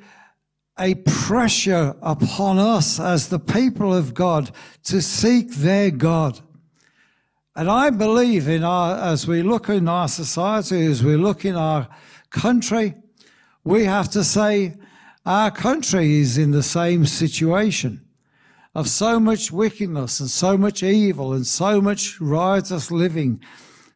a 0.79 0.97
pressure 0.97 1.95
upon 2.03 2.59
us 2.59 2.99
as 2.99 3.29
the 3.29 3.39
people 3.39 3.95
of 3.95 4.15
God 4.15 4.51
to 4.85 5.01
seek 5.01 5.51
their 5.53 5.91
God? 5.91 6.41
And 7.55 7.71
I 7.71 7.91
believe 7.91 8.49
in 8.49 8.65
our, 8.65 8.97
as 8.99 9.27
we 9.27 9.43
look 9.43 9.69
in 9.69 9.87
our 9.87 10.09
society, 10.09 10.87
as 10.87 11.05
we 11.05 11.17
look 11.17 11.45
in 11.45 11.55
our 11.55 11.89
country, 12.31 12.95
we 13.63 13.85
have 13.85 14.11
to 14.11 14.25
say 14.25 14.75
our 15.25 15.51
country 15.51 16.19
is 16.19 16.39
in 16.39 16.51
the 16.51 16.63
same 16.63 17.07
situation 17.07 18.01
of 18.75 18.89
so 18.89 19.21
much 19.21 19.53
wickedness 19.53 20.19
and 20.19 20.31
so 20.31 20.57
much 20.57 20.83
evil 20.83 21.33
and 21.35 21.47
so 21.47 21.81
much 21.81 22.21
riotous 22.21 22.91
living, 22.91 23.41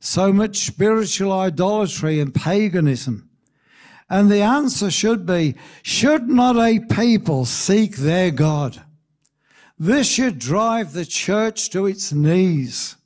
so 0.01 0.33
much 0.33 0.59
spiritual 0.59 1.33
idolatry 1.33 2.21
and 2.21 2.35
paganism. 2.35 3.26
And 4.09 4.31
the 4.31 4.41
answer 4.41 4.91
should 4.91 5.27
be, 5.27 5.57
should 5.83 6.29
not 6.29 6.57
a 6.57 6.79
people 6.79 7.45
seek 7.45 7.97
their 7.97 8.31
God? 8.31 8.83
This 9.79 10.09
should 10.09 10.39
drive 10.39 10.93
the 10.93 11.05
church 11.05 11.71
to 11.71 11.87
its 11.87 12.13
knees 12.13 12.97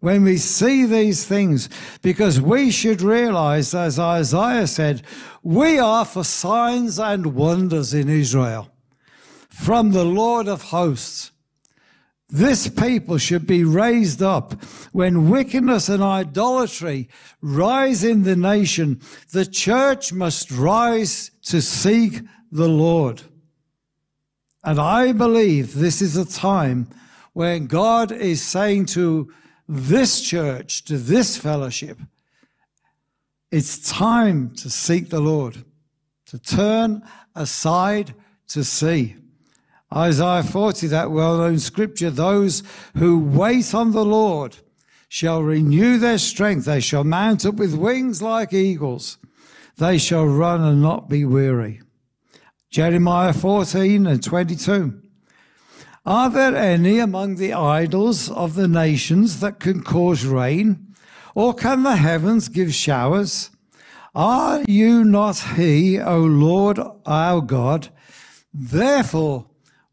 when 0.00 0.24
we 0.24 0.38
see 0.38 0.86
these 0.86 1.26
things, 1.26 1.68
because 2.00 2.40
we 2.40 2.70
should 2.70 3.02
realize, 3.02 3.74
as 3.74 3.98
Isaiah 3.98 4.66
said, 4.66 5.02
we 5.42 5.78
are 5.78 6.06
for 6.06 6.24
signs 6.24 6.98
and 6.98 7.34
wonders 7.34 7.92
in 7.92 8.08
Israel 8.08 8.70
from 9.50 9.92
the 9.92 10.04
Lord 10.04 10.48
of 10.48 10.62
hosts. 10.62 11.32
This 12.32 12.68
people 12.68 13.18
should 13.18 13.46
be 13.46 13.64
raised 13.64 14.22
up. 14.22 14.62
When 14.92 15.30
wickedness 15.30 15.88
and 15.88 16.02
idolatry 16.02 17.08
rise 17.40 18.04
in 18.04 18.22
the 18.22 18.36
nation, 18.36 19.00
the 19.32 19.46
church 19.46 20.12
must 20.12 20.50
rise 20.50 21.30
to 21.42 21.60
seek 21.60 22.22
the 22.52 22.68
Lord. 22.68 23.22
And 24.62 24.78
I 24.78 25.12
believe 25.12 25.74
this 25.74 26.02
is 26.02 26.16
a 26.16 26.24
time 26.24 26.88
when 27.32 27.66
God 27.66 28.12
is 28.12 28.42
saying 28.42 28.86
to 28.86 29.32
this 29.68 30.20
church, 30.20 30.84
to 30.84 30.98
this 30.98 31.36
fellowship, 31.36 31.98
it's 33.50 33.90
time 33.90 34.54
to 34.56 34.70
seek 34.70 35.10
the 35.10 35.20
Lord, 35.20 35.64
to 36.26 36.38
turn 36.38 37.02
aside 37.34 38.14
to 38.48 38.62
see. 38.62 39.16
Isaiah 39.94 40.44
40, 40.44 40.86
that 40.88 41.10
well 41.10 41.38
known 41.38 41.58
scripture, 41.58 42.10
those 42.10 42.62
who 42.96 43.18
wait 43.18 43.74
on 43.74 43.90
the 43.90 44.04
Lord 44.04 44.58
shall 45.08 45.42
renew 45.42 45.98
their 45.98 46.18
strength. 46.18 46.64
They 46.64 46.78
shall 46.78 47.02
mount 47.02 47.44
up 47.44 47.56
with 47.56 47.74
wings 47.74 48.22
like 48.22 48.52
eagles. 48.52 49.18
They 49.76 49.98
shall 49.98 50.26
run 50.26 50.60
and 50.60 50.80
not 50.80 51.08
be 51.08 51.24
weary. 51.24 51.80
Jeremiah 52.70 53.32
14 53.32 54.06
and 54.06 54.22
22. 54.22 55.02
Are 56.06 56.30
there 56.30 56.54
any 56.54 57.00
among 57.00 57.34
the 57.34 57.52
idols 57.52 58.30
of 58.30 58.54
the 58.54 58.68
nations 58.68 59.40
that 59.40 59.58
can 59.58 59.82
cause 59.82 60.24
rain? 60.24 60.94
Or 61.34 61.52
can 61.52 61.82
the 61.82 61.96
heavens 61.96 62.48
give 62.48 62.72
showers? 62.72 63.50
Are 64.14 64.62
you 64.68 65.04
not 65.04 65.38
He, 65.56 66.00
O 66.00 66.20
Lord 66.20 66.78
our 67.06 67.40
God? 67.40 67.88
Therefore, 68.54 69.49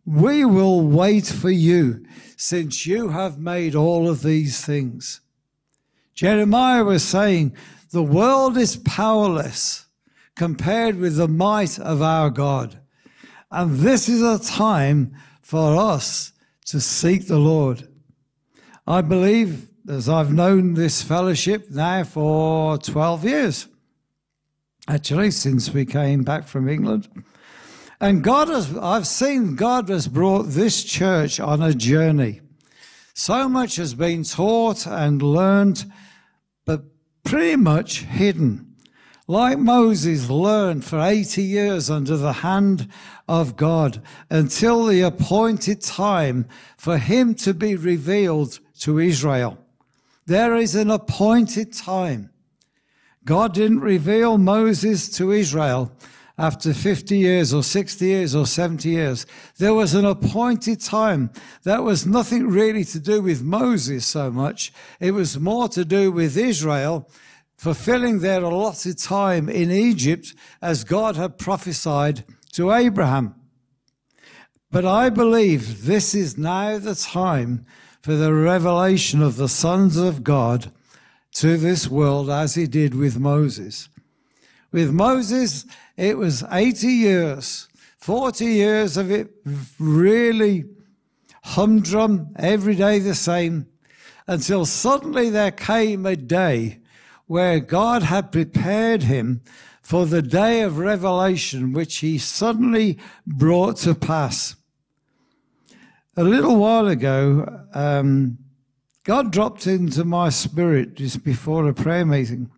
we 0.08 0.46
will 0.46 0.88
wait 0.88 1.28
for 1.28 1.50
you, 1.50 2.06
since 2.38 2.86
you 2.86 3.10
have 3.10 3.38
made 3.38 3.76
all 3.76 4.08
of 4.08 4.24
these 4.24 4.64
things. 4.64 5.20
Jeremiah 6.14 6.86
was 6.86 7.04
saying, 7.04 7.54
The 7.92 8.02
world 8.02 8.58
is 8.58 8.78
powerless 8.78 9.86
compared 10.34 10.96
with 10.96 11.18
the 11.18 11.28
might 11.28 11.78
of 11.78 12.02
our 12.02 12.30
God. 12.30 12.80
And 13.52 13.80
this 13.80 14.08
is 14.08 14.22
a 14.22 14.40
time 14.40 15.14
for 15.42 15.76
us 15.76 16.32
to 16.68 16.80
seek 16.80 17.28
the 17.28 17.38
Lord. 17.38 17.90
I 18.88 19.02
believe, 19.02 19.68
as 19.90 20.08
I've 20.08 20.32
known 20.32 20.76
this 20.76 21.02
fellowship 21.02 21.70
now 21.70 22.06
for 22.06 22.78
12 22.78 23.26
years, 23.26 23.68
actually, 24.88 25.32
since 25.32 25.74
we 25.74 25.86
came 25.86 26.24
back 26.24 26.48
from 26.48 26.70
England. 26.70 27.10
And 28.00 28.24
God 28.24 28.48
has, 28.50 28.77
I've 28.77 29.08
seen 29.08 29.56
God 29.56 29.89
has 29.89 30.08
brought 30.08 30.44
this 30.44 30.84
church 30.84 31.39
on 31.39 31.63
a 31.63 31.74
journey. 31.74 32.42
So 33.16 33.50
much 33.50 33.77
has 33.77 33.96
been 33.96 34.24
taught 34.24 34.86
and 34.86 35.22
learned, 35.22 35.92
but 36.66 36.84
pretty 37.24 37.56
much 37.56 38.01
hidden. 38.04 38.75
Like 39.27 39.58
Moses 39.58 40.30
learned 40.30 40.86
for 40.86 41.01
80 41.01 41.42
years 41.42 41.89
under 41.89 42.16
the 42.16 42.34
hand 42.34 42.88
of 43.27 43.58
God 43.58 44.01
until 44.30 44.86
the 44.86 45.01
appointed 45.01 45.82
time 45.82 46.48
for 46.77 46.98
him 47.00 47.34
to 47.36 47.54
be 47.54 47.75
revealed 47.75 48.60
to 48.80 49.00
Israel. 49.00 49.58
There 50.27 50.56
is 50.56 50.75
an 50.75 50.92
appointed 50.92 51.74
time. 51.74 52.30
God 53.25 53.54
didn't 53.54 53.80
reveal 53.80 54.38
Moses 54.38 55.10
to 55.18 55.32
Israel 55.32 55.92
after 56.38 56.74
50 56.74 57.17
years 57.17 57.53
or 57.53 57.63
60 57.63 58.06
years 58.06 58.36
or 58.36 58.46
70 58.46 58.89
years. 58.89 59.25
There 59.58 59.74
was 59.74 59.94
an 59.94 60.06
appointed 60.06 60.82
time. 60.82 61.32
That 61.63 61.84
was 61.84 62.06
nothing 62.06 62.48
really 62.48 62.84
to 62.86 63.00
do 63.00 63.22
with 63.22 63.41
Moses 63.41 64.06
so 64.06 64.29
much. 64.29 64.72
It 65.00 65.12
was 65.12 65.39
more 65.39 65.67
to 65.70 65.84
do 65.84 66.12
with 66.12 66.38
Israel 66.38 67.10
fulfilling 67.58 68.20
their 68.20 68.44
allotted 68.44 69.00
time 69.00 69.50
in 69.50 69.72
Egypt 69.72 70.36
as 70.62 70.84
God 70.84 71.15
had 71.15 71.39
prophesied 71.39 72.24
to 72.51 72.72
Abraham. 72.72 73.34
But 74.70 74.86
I 74.86 75.10
believe 75.10 75.86
this 75.86 76.13
is 76.13 76.38
now 76.38 76.77
the 76.77 76.94
time 76.94 77.65
for 78.01 78.13
the 78.13 78.34
revelation 78.34 79.22
of 79.22 79.38
the 79.38 79.50
sons 79.50 79.98
of 79.98 80.24
God 80.24 80.72
to 81.34 81.58
this 81.58 81.88
world 81.88 82.29
as 82.29 82.56
he 82.56 82.67
did 82.67 82.94
with 82.94 83.20
Moses. 83.20 83.89
With 84.71 84.91
Moses, 84.91 85.65
it 85.95 86.17
was 86.17 86.43
80 86.51 86.88
years, 86.88 87.67
40 87.97 88.45
years 88.45 88.97
of 88.97 89.12
it 89.12 89.32
really 89.80 90.65
humdrum, 91.43 92.34
every 92.36 92.75
day 92.75 92.99
the 92.99 93.15
same, 93.15 93.67
until 94.27 94.65
suddenly 94.65 95.30
there 95.30 95.51
came 95.51 96.06
a 96.06 96.15
day 96.15 96.80
where 97.27 97.60
God 97.60 98.03
had 98.03 98.32
prepared 98.32 99.03
him 99.03 99.41
for 99.82 100.06
the 100.06 100.21
day 100.21 100.62
of 100.62 100.77
revelation, 100.80 101.71
which 101.71 101.97
he 101.97 102.17
suddenly 102.17 102.97
brought 103.25 103.77
to 103.77 103.95
pass. 103.95 104.56
A 106.17 106.23
little 106.23 106.58
while 106.58 106.88
ago, 106.88 107.63
um, 107.73 108.38
God 109.06 109.32
dropped 109.32 109.65
into 109.65 110.03
my 110.03 110.27
spirit 110.30 110.95
just 110.95 111.23
before 111.23 111.67
a 111.69 111.73
prayer 111.73 112.06
meeting 112.06 112.51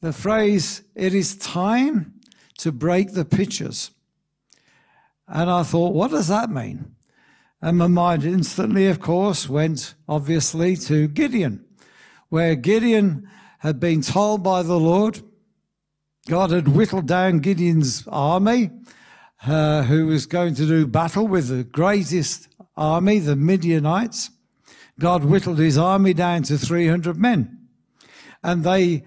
the 0.00 0.12
phrase, 0.12 0.82
it 0.94 1.14
is 1.14 1.36
time 1.36 2.14
to 2.58 2.72
break 2.72 3.12
the 3.12 3.24
pitchers. 3.24 3.90
And 5.26 5.50
I 5.50 5.62
thought, 5.62 5.94
what 5.94 6.10
does 6.10 6.28
that 6.28 6.50
mean? 6.50 6.94
And 7.60 7.78
my 7.78 7.88
mind 7.88 8.24
instantly, 8.24 8.86
of 8.86 9.00
course, 9.00 9.48
went 9.48 9.94
obviously 10.08 10.76
to 10.76 11.08
Gideon, 11.08 11.64
where 12.28 12.54
Gideon 12.54 13.28
had 13.58 13.80
been 13.80 14.00
told 14.00 14.42
by 14.42 14.62
the 14.62 14.78
Lord, 14.78 15.20
God 16.28 16.50
had 16.50 16.68
whittled 16.68 17.06
down 17.06 17.40
Gideon's 17.40 18.06
army, 18.06 18.70
uh, 19.46 19.82
who 19.82 20.06
was 20.06 20.26
going 20.26 20.54
to 20.54 20.66
do 20.66 20.86
battle 20.86 21.26
with 21.26 21.48
the 21.48 21.64
greatest 21.64 22.48
army, 22.76 23.18
the 23.18 23.36
Midianites. 23.36 24.30
God 25.00 25.24
whittled 25.24 25.58
his 25.58 25.78
army 25.78 26.14
down 26.14 26.44
to 26.44 26.58
300 26.58 27.16
men. 27.16 27.68
And 28.42 28.62
they, 28.62 29.04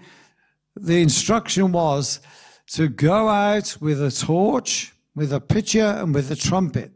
the 0.74 1.02
instruction 1.02 1.72
was 1.72 2.20
to 2.68 2.88
go 2.88 3.28
out 3.28 3.76
with 3.80 4.02
a 4.02 4.10
torch, 4.10 4.92
with 5.14 5.32
a 5.32 5.40
pitcher, 5.40 5.84
and 5.84 6.14
with 6.14 6.30
a 6.30 6.36
trumpet. 6.36 6.92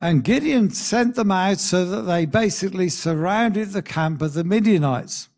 And 0.00 0.24
Gideon 0.24 0.70
sent 0.70 1.14
them 1.14 1.30
out 1.30 1.60
so 1.60 1.84
that 1.84 2.02
they 2.02 2.26
basically 2.26 2.88
surrounded 2.88 3.70
the 3.70 3.82
camp 3.82 4.20
of 4.20 4.34
the 4.34 4.42
Midianites. 4.42 5.28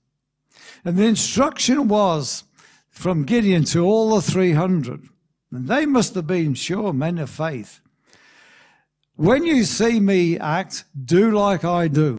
And 0.85 0.97
the 0.97 1.05
instruction 1.05 1.89
was 1.89 2.45
from 2.89 3.25
Gideon 3.25 3.65
to 3.65 3.85
all 3.85 4.15
the 4.15 4.23
300. 4.23 5.09
And 5.53 5.69
they 5.69 5.85
must 5.85 6.15
have 6.15 6.27
been 6.27 6.55
sure 6.55 6.95
men 6.95 7.19
of 7.19 7.29
faith. 7.29 7.81
When 9.17 9.45
you 9.45 9.65
see 9.65 10.01
me 10.01 10.39
act, 10.39 10.85
do 11.05 11.31
like 11.31 11.65
I 11.65 11.89
do. 11.89 12.19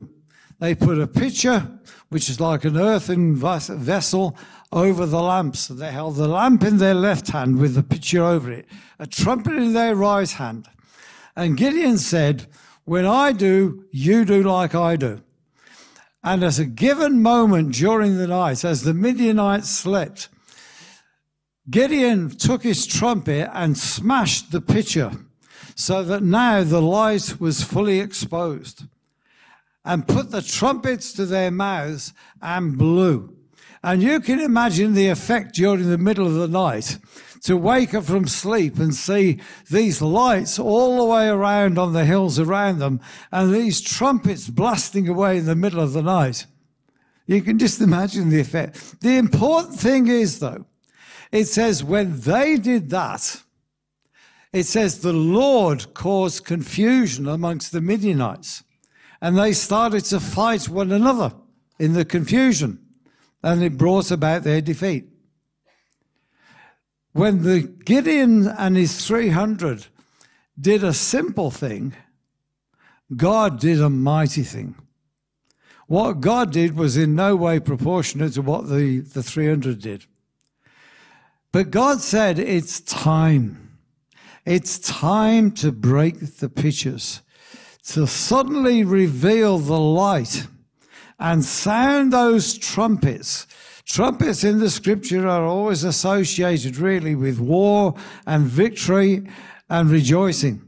They 0.60 0.76
put 0.76 1.00
a 1.00 1.08
pitcher, 1.08 1.68
which 2.10 2.30
is 2.30 2.40
like 2.40 2.64
an 2.64 2.78
earthen 2.78 3.36
vessel, 3.36 4.38
over 4.76 5.06
the 5.06 5.22
lamps, 5.22 5.62
So 5.62 5.74
they 5.74 5.92
held 5.92 6.18
the 6.18 6.28
lamp 6.28 6.62
in 6.64 6.78
their 6.78 6.94
left 6.94 7.30
hand 7.30 7.58
with 7.58 7.76
the 7.76 7.82
pitcher 7.82 8.22
over 8.22 8.52
it, 8.52 8.68
a 9.00 9.08
trumpet 9.08 9.54
in 9.54 9.74
their 9.74 9.96
right 9.96 10.30
hand. 10.30 10.68
And 11.34 11.58
Gideon 11.58 11.98
said, 11.98 12.48
When 12.84 13.06
I 13.06 13.32
do, 13.32 13.86
you 13.90 14.26
do 14.26 14.44
like 14.44 14.76
I 14.76 14.98
do. 14.98 15.22
And 16.24 16.44
at 16.44 16.60
a 16.60 16.66
given 16.66 17.22
moment 17.22 17.74
during 17.74 18.18
the 18.18 18.28
night, 18.28 18.66
as 18.66 18.84
the 18.84 18.94
Midianites 18.94 19.70
slept, 19.70 20.28
Gideon 21.70 22.30
took 22.30 22.64
his 22.64 22.86
trumpet 22.86 23.50
and 23.54 23.78
smashed 23.78 24.52
the 24.52 24.62
pitcher 24.62 25.12
so 25.76 26.04
that 26.04 26.22
now 26.22 26.64
the 26.64 26.82
light 26.82 27.40
was 27.40 27.64
fully 27.64 28.00
exposed 28.00 28.84
and 29.86 30.08
put 30.08 30.32
the 30.32 30.42
trumpets 30.42 31.14
to 31.14 31.26
their 31.26 31.52
mouths 31.52 32.14
and 32.42 32.78
blew. 32.78 33.36
And 33.86 34.02
you 34.02 34.20
can 34.20 34.40
imagine 34.40 34.96
the 34.96 35.10
effect 35.10 35.54
during 35.54 35.88
the 35.88 36.00
middle 36.00 36.26
of 36.26 36.34
the 36.34 36.48
night 36.48 36.98
to 37.44 37.56
wake 37.56 37.94
up 37.94 38.06
from 38.06 38.28
sleep 38.28 38.80
and 38.80 38.96
see 38.96 39.40
these 39.70 40.02
lights 40.02 40.58
all 40.58 40.98
the 40.98 41.06
way 41.06 41.28
around 41.28 41.78
on 41.78 41.94
the 41.94 42.04
hills 42.04 42.40
around 42.40 42.80
them 42.80 43.00
and 43.32 43.54
these 43.54 43.80
trumpets 43.80 44.50
blasting 44.50 45.08
away 45.08 45.38
in 45.38 45.46
the 45.46 45.56
middle 45.56 45.80
of 45.80 45.94
the 45.94 46.02
night. 46.02 46.48
You 47.28 47.44
can 47.44 47.60
just 47.60 47.80
imagine 47.80 48.30
the 48.30 48.40
effect. 48.40 49.02
The 49.02 49.18
important 49.18 49.80
thing 49.80 50.08
is, 50.08 50.40
though, 50.40 50.66
it 51.32 51.46
says 51.46 51.84
when 51.84 52.22
they 52.22 52.58
did 52.58 52.90
that, 52.90 53.44
it 54.52 54.64
says 54.64 55.02
the 55.02 55.14
Lord 55.14 55.94
caused 55.94 56.44
confusion 56.44 57.28
amongst 57.28 57.72
the 57.72 57.82
Midianites 57.82 58.64
and 59.22 59.38
they 59.38 59.54
started 59.54 60.06
to 60.06 60.20
fight 60.20 60.68
one 60.68 60.92
another 60.92 61.36
in 61.78 61.94
the 61.94 62.04
confusion 62.04 62.80
and 63.46 63.62
it 63.62 63.78
brought 63.78 64.10
about 64.10 64.44
their 64.44 64.60
defeat. 64.60 65.06
When 67.14 67.44
the 67.44 67.62
Gideon 67.62 68.48
and 68.48 68.76
his 68.76 69.06
300 69.06 69.86
did 70.60 70.84
a 70.84 70.94
simple 70.94 71.52
thing, 71.52 71.94
God 73.16 73.60
did 73.60 73.80
a 73.80 73.90
mighty 73.90 74.42
thing. 74.42 74.74
What 75.86 76.22
God 76.22 76.52
did 76.52 76.76
was 76.76 76.98
in 76.98 77.14
no 77.14 77.36
way 77.36 77.60
proportionate 77.60 78.34
to 78.34 78.42
what 78.42 78.68
the, 78.68 79.02
the 79.02 79.22
300 79.22 79.80
did. 79.80 80.06
But 81.52 81.70
God 81.70 82.02
said, 82.02 82.40
It's 82.40 82.82
time. 82.82 83.78
It's 84.44 84.80
time 84.80 85.52
to 85.54 85.72
break 85.72 86.38
the 86.38 86.50
pitchers, 86.50 87.22
to 87.90 88.08
suddenly 88.08 88.84
reveal 88.84 89.60
the 89.60 89.80
light 89.80 90.48
and 91.20 91.44
sound 91.44 92.12
those 92.12 92.58
trumpets. 92.58 93.48
Trumpets 93.86 94.44
in 94.44 94.60
the 94.60 94.70
scripture 94.70 95.28
are 95.28 95.46
always 95.46 95.84
associated 95.84 96.78
really 96.78 97.16
with 97.16 97.40
war 97.40 97.96
and 98.26 98.46
victory 98.46 99.28
and 99.70 99.90
rejoicing. 99.90 100.62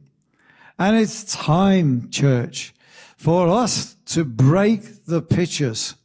And 0.79 0.95
it's 0.95 1.23
time, 1.35 2.09
church, 2.11 2.73
for 3.17 3.49
us 3.49 3.95
to 4.07 4.23
break 4.23 5.05
the 5.05 5.21
pitchers. 5.21 5.95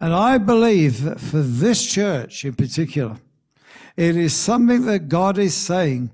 And 0.00 0.12
I 0.12 0.38
believe 0.38 1.02
that 1.02 1.20
for 1.20 1.40
this 1.40 1.86
church 1.86 2.44
in 2.44 2.54
particular, 2.54 3.18
it 3.96 4.16
is 4.16 4.34
something 4.34 4.86
that 4.86 5.08
God 5.08 5.38
is 5.38 5.54
saying. 5.54 6.10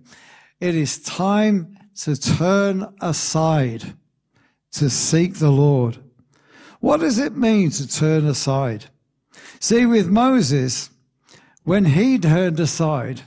It 0.61 0.75
is 0.75 1.03
time 1.03 1.79
to 1.97 2.16
turn 2.16 2.94
aside 3.01 3.94
to 4.73 4.90
seek 4.90 5.35
the 5.35 5.51
Lord. 5.51 5.99
What 6.85 7.01
does 7.01 7.18
it 7.18 7.35
mean 7.35 7.70
to 7.70 7.88
turn 7.88 8.27
aside? 8.27 8.90
See, 9.59 9.87
with 9.87 10.07
Moses, 10.07 10.90
when 11.62 11.87
he 11.87 12.18
turned 12.18 12.61
aside, 12.61 13.23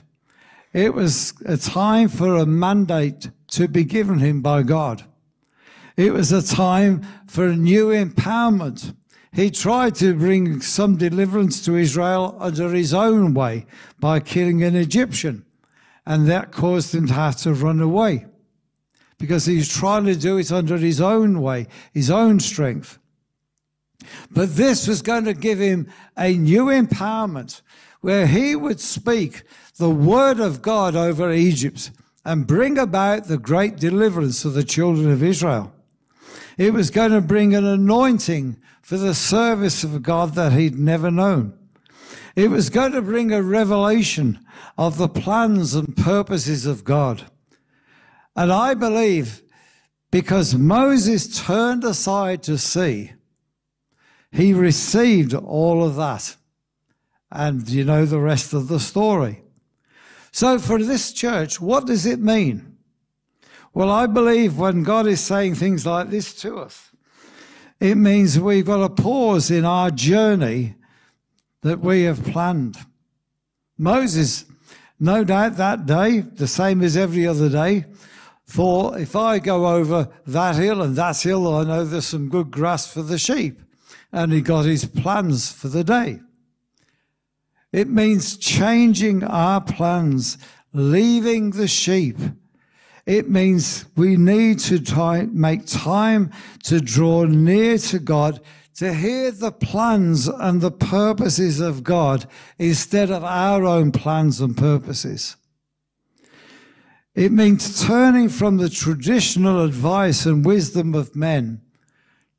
it 0.72 0.94
was 0.94 1.34
a 1.44 1.56
time 1.56 2.06
for 2.06 2.36
a 2.36 2.46
mandate 2.46 3.30
to 3.48 3.66
be 3.66 3.82
given 3.82 4.20
him 4.20 4.42
by 4.42 4.62
God. 4.62 5.02
It 5.96 6.12
was 6.12 6.30
a 6.30 6.40
time 6.40 7.04
for 7.26 7.48
a 7.48 7.56
new 7.56 7.88
empowerment. 7.88 8.94
He 9.32 9.50
tried 9.50 9.96
to 9.96 10.14
bring 10.14 10.60
some 10.60 10.96
deliverance 10.96 11.64
to 11.64 11.74
Israel 11.74 12.36
under 12.38 12.70
his 12.72 12.94
own 12.94 13.34
way 13.34 13.66
by 13.98 14.20
killing 14.20 14.62
an 14.62 14.76
Egyptian, 14.76 15.44
and 16.06 16.28
that 16.28 16.52
caused 16.52 16.94
him 16.94 17.08
to 17.08 17.14
have 17.14 17.36
to 17.38 17.54
run 17.54 17.80
away 17.80 18.26
because 19.18 19.46
he 19.46 19.56
was 19.56 19.68
trying 19.68 20.04
to 20.04 20.14
do 20.14 20.38
it 20.38 20.52
under 20.52 20.76
his 20.76 21.00
own 21.00 21.42
way, 21.42 21.66
his 21.92 22.08
own 22.08 22.38
strength. 22.38 23.00
But 24.30 24.56
this 24.56 24.86
was 24.86 25.02
going 25.02 25.24
to 25.24 25.34
give 25.34 25.58
him 25.58 25.88
a 26.16 26.34
new 26.34 26.66
empowerment 26.66 27.62
where 28.00 28.26
he 28.26 28.54
would 28.54 28.80
speak 28.80 29.42
the 29.76 29.90
word 29.90 30.40
of 30.40 30.62
God 30.62 30.94
over 30.94 31.32
Egypt 31.32 31.90
and 32.24 32.46
bring 32.46 32.78
about 32.78 33.24
the 33.24 33.38
great 33.38 33.76
deliverance 33.76 34.44
of 34.44 34.54
the 34.54 34.64
children 34.64 35.10
of 35.10 35.22
Israel. 35.22 35.72
It 36.56 36.72
was 36.72 36.90
going 36.90 37.12
to 37.12 37.20
bring 37.20 37.54
an 37.54 37.64
anointing 37.64 38.56
for 38.82 38.96
the 38.96 39.14
service 39.14 39.84
of 39.84 40.02
God 40.02 40.34
that 40.34 40.52
he'd 40.52 40.78
never 40.78 41.10
known. 41.10 41.54
It 42.36 42.50
was 42.50 42.70
going 42.70 42.92
to 42.92 43.02
bring 43.02 43.32
a 43.32 43.42
revelation 43.42 44.38
of 44.76 44.96
the 44.96 45.08
plans 45.08 45.74
and 45.74 45.96
purposes 45.96 46.66
of 46.66 46.84
God. 46.84 47.24
And 48.36 48.52
I 48.52 48.74
believe 48.74 49.42
because 50.10 50.54
Moses 50.54 51.44
turned 51.44 51.84
aside 51.84 52.42
to 52.44 52.56
see, 52.56 53.12
he 54.30 54.52
received 54.52 55.34
all 55.34 55.84
of 55.84 55.96
that. 55.96 56.36
And 57.30 57.68
you 57.68 57.84
know 57.84 58.06
the 58.06 58.20
rest 58.20 58.54
of 58.54 58.68
the 58.68 58.80
story. 58.80 59.42
So 60.32 60.58
for 60.58 60.82
this 60.82 61.12
church, 61.12 61.60
what 61.60 61.86
does 61.86 62.06
it 62.06 62.20
mean? 62.20 62.76
Well, 63.74 63.90
I 63.90 64.06
believe 64.06 64.58
when 64.58 64.82
God 64.82 65.06
is 65.06 65.20
saying 65.20 65.54
things 65.54 65.84
like 65.84 66.10
this 66.10 66.34
to 66.42 66.58
us, 66.58 66.90
it 67.80 67.94
means 67.94 68.40
we've 68.40 68.66
got 68.66 68.96
to 68.96 69.02
pause 69.02 69.50
in 69.50 69.64
our 69.64 69.90
journey 69.90 70.74
that 71.62 71.80
we 71.80 72.02
have 72.04 72.24
planned. 72.24 72.76
Moses, 73.76 74.44
no 74.98 75.22
doubt 75.22 75.56
that 75.56 75.86
day, 75.86 76.20
the 76.20 76.48
same 76.48 76.82
as 76.82 76.96
every 76.96 77.26
other 77.26 77.48
day, 77.48 77.84
thought 78.46 78.98
if 78.98 79.14
I 79.14 79.38
go 79.38 79.68
over 79.68 80.08
that 80.26 80.56
hill 80.56 80.82
and 80.82 80.96
that 80.96 81.20
hill, 81.20 81.54
I 81.54 81.64
know 81.64 81.84
there's 81.84 82.06
some 82.06 82.28
good 82.28 82.50
grass 82.50 82.92
for 82.92 83.02
the 83.02 83.18
sheep. 83.18 83.60
And 84.12 84.32
he 84.32 84.40
got 84.40 84.64
his 84.64 84.84
plans 84.84 85.52
for 85.52 85.68
the 85.68 85.84
day. 85.84 86.20
It 87.72 87.88
means 87.88 88.36
changing 88.36 89.24
our 89.24 89.60
plans, 89.60 90.38
leaving 90.72 91.50
the 91.50 91.68
sheep. 91.68 92.16
It 93.04 93.28
means 93.28 93.84
we 93.96 94.16
need 94.16 94.58
to 94.60 94.78
try, 94.78 95.26
make 95.26 95.66
time 95.66 96.30
to 96.64 96.80
draw 96.80 97.24
near 97.24 97.78
to 97.78 97.98
God, 97.98 98.40
to 98.76 98.94
hear 98.94 99.30
the 99.30 99.52
plans 99.52 100.28
and 100.28 100.60
the 100.60 100.70
purposes 100.70 101.60
of 101.60 101.82
God 101.82 102.26
instead 102.58 103.10
of 103.10 103.24
our 103.24 103.64
own 103.64 103.92
plans 103.92 104.40
and 104.40 104.56
purposes. 104.56 105.36
It 107.14 107.32
means 107.32 107.84
turning 107.84 108.28
from 108.28 108.58
the 108.58 108.68
traditional 108.68 109.64
advice 109.64 110.24
and 110.24 110.44
wisdom 110.44 110.94
of 110.94 111.16
men 111.16 111.60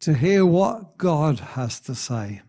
to 0.02 0.14
hear 0.14 0.46
what 0.46 0.98
God 0.98 1.40
has 1.40 1.80
to 1.82 1.96
say. 1.96 2.42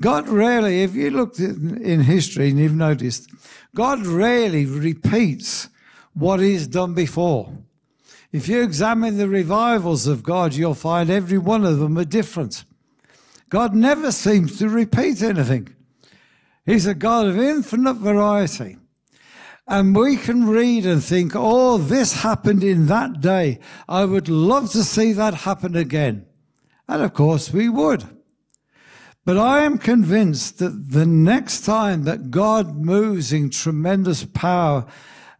God 0.00 0.28
rarely, 0.28 0.82
if 0.82 0.94
you 0.94 1.10
looked 1.10 1.38
in 1.38 2.00
history 2.00 2.48
and 2.48 2.58
you've 2.58 2.74
noticed, 2.74 3.30
God 3.74 4.06
rarely 4.06 4.64
repeats 4.64 5.68
what 6.14 6.40
He's 6.40 6.66
done 6.66 6.94
before. 6.94 7.52
If 8.32 8.48
you 8.48 8.62
examine 8.62 9.18
the 9.18 9.28
revivals 9.28 10.06
of 10.06 10.22
God, 10.22 10.54
you'll 10.54 10.74
find 10.74 11.10
every 11.10 11.38
one 11.38 11.64
of 11.64 11.78
them 11.78 11.98
are 11.98 12.04
different. 12.04 12.64
God 13.50 13.74
never 13.74 14.12
seems 14.12 14.58
to 14.58 14.68
repeat 14.68 15.20
anything. 15.22 15.74
He's 16.64 16.86
a 16.86 16.94
God 16.94 17.26
of 17.26 17.38
infinite 17.38 17.94
variety. 17.94 18.76
And 19.70 19.94
we 19.94 20.16
can 20.16 20.48
read 20.48 20.84
and 20.84 21.02
think, 21.02 21.30
oh, 21.36 21.78
this 21.78 22.24
happened 22.24 22.64
in 22.64 22.86
that 22.86 23.20
day. 23.20 23.60
I 23.88 24.04
would 24.04 24.28
love 24.28 24.72
to 24.72 24.82
see 24.82 25.12
that 25.12 25.32
happen 25.32 25.76
again. 25.76 26.26
And 26.88 27.00
of 27.00 27.14
course 27.14 27.52
we 27.52 27.68
would. 27.68 28.04
But 29.24 29.38
I 29.38 29.60
am 29.60 29.78
convinced 29.78 30.58
that 30.58 30.90
the 30.90 31.06
next 31.06 31.60
time 31.60 32.02
that 32.02 32.32
God 32.32 32.78
moves 32.78 33.32
in 33.32 33.48
tremendous 33.48 34.24
power 34.24 34.86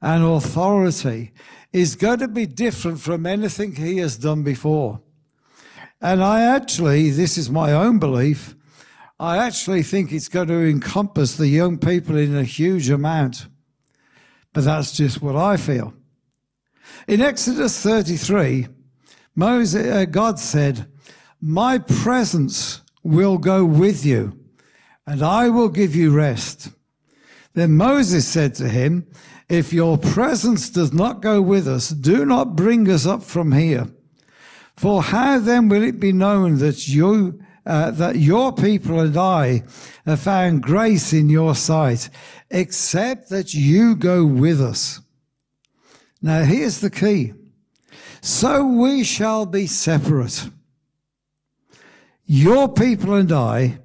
and 0.01 0.23
authority 0.23 1.33
is 1.73 1.97
going 1.97 2.21
to 2.21 2.29
be 2.29 2.47
different 2.47 3.01
from 3.01 3.27
anything 3.27 3.75
he 3.75 3.97
has 3.97 4.17
done 4.17 4.45
before. 4.45 5.01
And 6.01 6.23
I 6.23 6.43
actually, 6.43 7.11
this 7.11 7.37
is 7.37 7.51
my 7.51 7.73
own 7.73 7.99
belief, 7.99 8.55
I 9.19 9.39
actually 9.39 9.83
think 9.83 10.13
it's 10.13 10.29
going 10.29 10.49
to 10.49 10.69
encompass 10.69 11.37
the 11.37 11.49
young 11.49 11.79
people 11.79 12.17
in 12.17 12.37
a 12.37 12.45
huge 12.45 12.89
amount 12.91 13.49
but 14.53 14.65
that's 14.65 14.93
just 14.93 15.23
what 15.23 15.37
I 15.37 15.57
feel. 15.57 15.95
In 17.07 17.21
Exodus 17.21 17.81
33, 17.83 18.69
Moses, 19.35 19.87
uh, 19.87 20.05
God 20.05 20.39
said, 20.39 20.87
My 21.41 21.79
presence 21.79 22.83
will 23.03 23.39
go 23.39 23.65
with 23.65 24.05
you, 24.05 24.39
and 25.07 25.23
I 25.23 25.49
will 25.49 25.69
give 25.69 25.95
you 25.95 26.11
rest. 26.11 26.71
Then 27.55 27.73
Moses 27.73 28.27
said 28.27 28.55
to 28.57 28.69
him, 28.69 29.07
If 29.49 29.73
your 29.73 29.99
presence 29.99 30.71
does 30.71 30.93
not 30.93 31.23
go 31.23 31.41
with 31.41 31.67
us, 31.67 31.91
do 31.91 32.25
not 32.25 32.57
bring 32.57 32.89
us 32.91 33.07
up 33.07 33.23
from 33.23 33.53
here. 33.53 33.89
For 34.77 35.03
how 35.03 35.39
then 35.39 35.69
will 35.69 35.83
it 35.83 36.01
be 36.01 36.13
known 36.13 36.59
that 36.59 36.89
you 36.89 37.41
uh, 37.71 37.93
that 37.93 38.17
your 38.17 38.53
people 38.53 38.99
and 38.99 39.17
I 39.17 39.63
have 40.05 40.19
found 40.19 40.61
grace 40.61 41.13
in 41.13 41.29
your 41.29 41.55
sight, 41.55 42.11
except 42.51 43.29
that 43.29 43.55
you 43.55 43.95
go 43.95 44.27
with 44.27 44.61
us. 44.61 45.01
Now, 46.21 46.43
here's 46.43 46.81
the 46.81 46.91
key. 46.91 47.33
So 48.21 48.67
we 48.67 49.05
shall 49.05 49.47
be 49.47 49.69
separate, 49.69 50.51
your 52.27 52.69
people 52.69 53.15
and 53.15 53.31
I, 53.31 53.79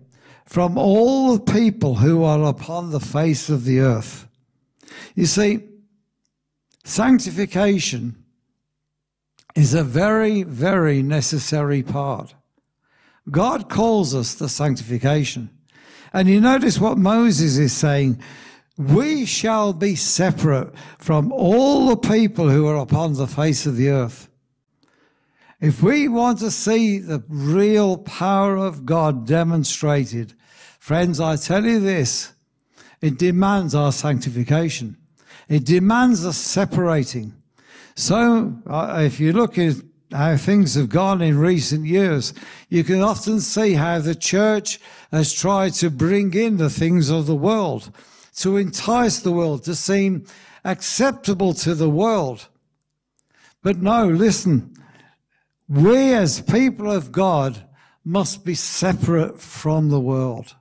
from 0.45 0.79
all 0.79 1.37
the 1.37 1.53
people 1.53 1.95
who 1.95 2.23
are 2.23 2.43
upon 2.43 2.89
the 2.89 2.99
face 2.99 3.49
of 3.49 3.65
the 3.65 3.81
earth. 3.81 4.27
You 5.13 5.27
see, 5.27 5.59
sanctification 6.83 8.15
is 9.55 9.75
a 9.75 9.83
very, 9.83 10.41
very 10.41 11.03
necessary 11.03 11.83
part. 11.83 12.33
God 13.29 13.69
calls 13.69 14.13
us 14.13 14.35
to 14.35 14.49
sanctification. 14.49 15.49
And 16.13 16.27
you 16.27 16.39
notice 16.39 16.79
what 16.79 16.97
Moses 16.97 17.57
is 17.57 17.73
saying 17.73 18.21
we 18.77 19.25
shall 19.25 19.71
be 19.71 19.95
separate 19.95 20.77
from 20.97 21.31
all 21.31 21.87
the 21.87 21.95
people 21.97 22.49
who 22.49 22.67
are 22.67 22.75
upon 22.75 23.13
the 23.13 23.27
face 23.27 23.65
of 23.65 23.77
the 23.77 23.89
earth. 23.89 24.29
If 25.61 25.81
we 25.81 26.09
want 26.09 26.39
to 26.39 26.51
see 26.51 26.99
the 26.99 27.23
real 27.29 27.97
power 27.97 28.57
of 28.57 28.85
God 28.85 29.25
demonstrated, 29.25 30.33
friends, 30.77 31.21
I 31.21 31.37
tell 31.37 31.63
you 31.63 31.79
this, 31.79 32.33
it 33.01 33.17
demands 33.17 33.73
our 33.73 33.93
sanctification. 33.93 34.97
It 35.47 35.63
demands 35.63 36.25
us 36.25 36.37
separating. 36.37 37.33
So, 37.95 38.55
uh, 38.67 39.01
if 39.05 39.19
you 39.21 39.31
look 39.31 39.57
at 39.57 39.75
how 40.15 40.37
things 40.37 40.75
have 40.75 40.89
gone 40.89 41.21
in 41.21 41.37
recent 41.37 41.85
years, 41.85 42.33
you 42.69 42.83
can 42.83 43.01
often 43.01 43.39
see 43.39 43.73
how 43.73 43.99
the 43.99 44.15
church 44.15 44.79
has 45.11 45.33
tried 45.33 45.73
to 45.73 45.89
bring 45.89 46.33
in 46.33 46.57
the 46.57 46.69
things 46.69 47.09
of 47.09 47.25
the 47.25 47.35
world 47.35 47.91
to 48.37 48.57
entice 48.57 49.19
the 49.19 49.31
world, 49.31 49.63
to 49.63 49.75
seem 49.75 50.25
acceptable 50.63 51.53
to 51.53 51.73
the 51.73 51.89
world. 51.89 52.47
But 53.61 53.77
no, 53.77 54.07
listen, 54.07 54.75
we 55.67 56.13
as 56.13 56.41
people 56.41 56.91
of 56.91 57.11
God 57.11 57.65
must 58.03 58.45
be 58.45 58.55
separate 58.55 59.39
from 59.39 59.89
the 59.89 59.99
world. 59.99 60.55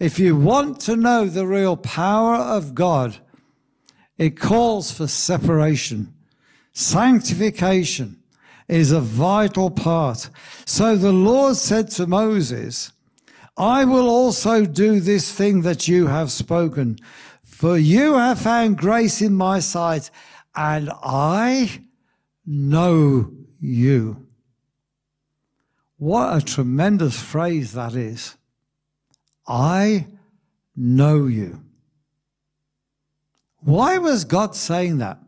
If 0.00 0.18
you 0.18 0.36
want 0.36 0.80
to 0.82 0.96
know 0.96 1.26
the 1.26 1.46
real 1.46 1.76
power 1.76 2.34
of 2.34 2.74
God, 2.74 3.16
it 4.16 4.38
calls 4.38 4.90
for 4.90 5.06
separation. 5.06 6.12
Sanctification 6.72 8.17
is 8.68 8.92
a 8.92 9.00
vital 9.00 9.70
part. 9.70 10.28
So 10.66 10.96
the 10.96 11.12
Lord 11.12 11.56
said 11.56 11.90
to 11.92 12.06
Moses, 12.06 12.92
I 13.56 13.84
will 13.84 14.08
also 14.08 14.64
do 14.64 15.00
this 15.00 15.32
thing 15.32 15.62
that 15.62 15.88
you 15.88 16.06
have 16.06 16.30
spoken, 16.30 16.98
for 17.42 17.76
you 17.76 18.14
have 18.14 18.40
found 18.40 18.78
grace 18.78 19.20
in 19.20 19.34
my 19.34 19.58
sight, 19.58 20.10
and 20.54 20.90
I 21.02 21.82
know 22.46 23.32
you. 23.60 24.26
What 25.96 26.36
a 26.36 26.44
tremendous 26.44 27.20
phrase 27.20 27.72
that 27.72 27.94
is. 27.94 28.36
I 29.46 30.06
know 30.76 31.26
you. 31.26 31.64
Why 33.60 33.98
was 33.98 34.24
God 34.24 34.54
saying 34.54 34.98
that? 34.98 35.18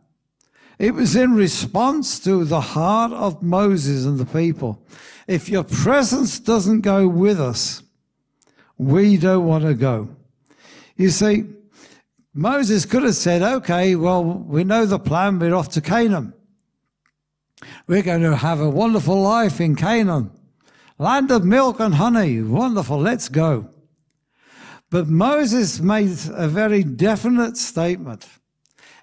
It 0.81 0.95
was 0.95 1.15
in 1.15 1.35
response 1.35 2.19
to 2.21 2.43
the 2.43 2.59
heart 2.59 3.11
of 3.11 3.43
Moses 3.43 4.03
and 4.03 4.17
the 4.17 4.25
people. 4.25 4.83
If 5.27 5.47
your 5.47 5.63
presence 5.63 6.39
doesn't 6.39 6.81
go 6.81 7.07
with 7.07 7.39
us, 7.39 7.83
we 8.79 9.15
don't 9.17 9.45
want 9.45 9.63
to 9.63 9.75
go. 9.75 10.09
You 10.95 11.11
see, 11.11 11.43
Moses 12.33 12.85
could 12.85 13.03
have 13.03 13.13
said, 13.13 13.43
okay, 13.43 13.95
well, 13.95 14.23
we 14.23 14.63
know 14.63 14.87
the 14.87 14.97
plan, 14.97 15.37
we're 15.37 15.53
off 15.53 15.69
to 15.69 15.81
Canaan. 15.81 16.33
We're 17.85 18.01
going 18.01 18.23
to 18.23 18.35
have 18.35 18.59
a 18.59 18.67
wonderful 18.67 19.21
life 19.21 19.61
in 19.61 19.75
Canaan. 19.75 20.31
Land 20.97 21.29
of 21.29 21.45
milk 21.45 21.79
and 21.79 21.93
honey. 21.93 22.41
Wonderful. 22.41 22.97
Let's 22.97 23.29
go. 23.29 23.69
But 24.89 25.07
Moses 25.07 25.79
made 25.79 26.17
a 26.31 26.47
very 26.47 26.83
definite 26.83 27.57
statement. 27.57 28.25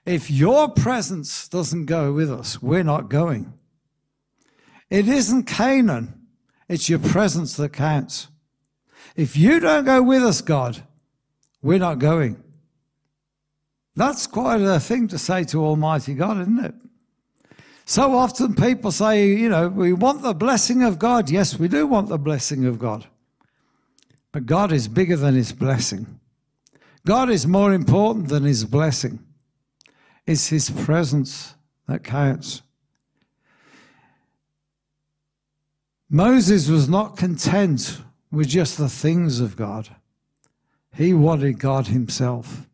If 0.09 0.31
your 0.31 0.71
presence 0.71 1.49
doesn't 1.49 1.85
go 1.85 2.15
with 2.15 2.33
us, 2.33 2.63
we're 2.63 2.83
not 2.83 3.11
going. 3.11 3.53
It 4.89 5.07
isn't 5.07 5.43
Canaan. 5.43 6.27
It's 6.67 6.89
your 6.89 6.99
presence 6.99 7.59
that 7.59 7.75
counts. 7.75 8.29
If 9.17 9.37
you 9.37 9.61
don't 9.61 9.85
go 9.85 10.03
with 10.03 10.25
us, 10.25 10.41
God, 10.41 10.83
we're 11.61 11.79
not 11.79 11.99
going. 11.99 12.43
That's 13.97 14.27
quite 14.27 14.63
a 14.63 14.81
thing 14.81 15.09
to 15.09 15.19
say 15.19 15.45
to 15.45 15.63
Almighty 15.63 16.15
God, 16.15 16.41
isn't 16.41 16.65
it? 16.65 16.75
So 17.85 18.15
often 18.15 18.55
people 18.55 18.91
say, 18.91 19.27
you 19.27 19.51
know, 19.51 19.69
we 19.69 19.93
want 19.93 20.23
the 20.23 20.33
blessing 20.33 20.85
of 20.85 20.99
God. 20.99 21.29
Yes, 21.29 21.59
we 21.59 21.69
do 21.69 21.87
want 21.87 22.09
the 22.09 22.17
blessing 22.17 22.65
of 22.65 22.79
God. 22.79 23.07
But 24.33 24.47
God 24.47 24.73
is 24.73 24.89
bigger 24.89 25.17
than 25.17 25.35
his 25.35 25.53
blessing. 25.53 26.19
God 27.05 27.29
is 27.29 27.47
more 27.47 27.75
important 27.75 28.29
than 28.29 28.45
his 28.45 28.65
blessing. 28.65 29.23
It's 30.29 30.49
his 30.49 30.69
presence 30.69 31.55
that 31.87 32.05
counts. 32.05 32.61
Moses 36.11 36.69
was 36.69 36.87
not 36.87 37.17
content 37.17 38.03
with 38.31 38.47
just 38.47 38.77
the 38.77 38.91
things 38.91 39.41
of 39.41 39.57
God. 39.57 39.89
He 40.95 41.15
wanted 41.15 41.59
God 41.59 41.87
himself. 41.87 42.67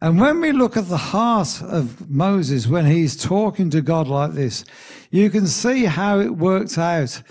And 0.00 0.20
when 0.20 0.40
we 0.40 0.52
look 0.52 0.76
at 0.76 0.88
the 0.88 0.96
heart 0.96 1.60
of 1.62 2.08
Moses, 2.08 2.68
when 2.68 2.86
he's 2.86 3.16
talking 3.16 3.68
to 3.70 3.82
God 3.82 4.06
like 4.06 4.34
this, 4.34 4.64
you 5.10 5.30
can 5.30 5.48
see 5.48 5.86
how 5.86 6.20
it 6.20 6.36
worked 6.36 6.78
out 6.78 7.22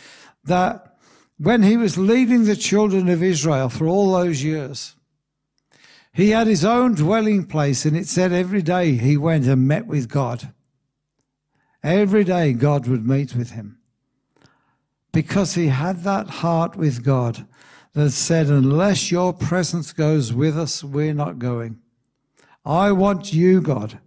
that 0.43 0.97
when 1.37 1.63
he 1.63 1.77
was 1.77 1.97
leading 1.97 2.43
the 2.43 2.57
children 2.57 3.07
of 3.07 3.23
Israel 3.23 3.69
for 3.69 3.87
all 3.87 4.11
those 4.11 4.43
years, 4.43 4.97
he 6.15 6.29
had 6.29 6.47
his 6.47 6.63
own 6.63 6.95
dwelling 6.95 7.45
place, 7.45 7.83
and 7.83 7.95
it 7.95 8.07
said 8.07 8.31
every 8.31 8.61
day 8.61 8.93
he 8.93 9.17
went 9.17 9.45
and 9.47 9.67
met 9.67 9.85
with 9.85 10.07
God. 10.07 10.53
Every 11.83 12.23
day 12.23 12.53
God 12.53 12.87
would 12.87 13.05
meet 13.05 13.35
with 13.35 13.51
him. 13.51 13.79
Because 15.11 15.55
he 15.55 15.67
had 15.67 16.03
that 16.03 16.29
heart 16.29 16.77
with 16.77 17.03
God 17.03 17.45
that 17.91 18.11
said, 18.11 18.47
Unless 18.47 19.11
your 19.11 19.33
presence 19.33 19.91
goes 19.91 20.31
with 20.31 20.57
us, 20.57 20.85
we're 20.85 21.13
not 21.13 21.37
going. 21.37 21.79
I 22.65 22.93
want 22.93 23.33
you, 23.33 23.59
God, 23.59 23.99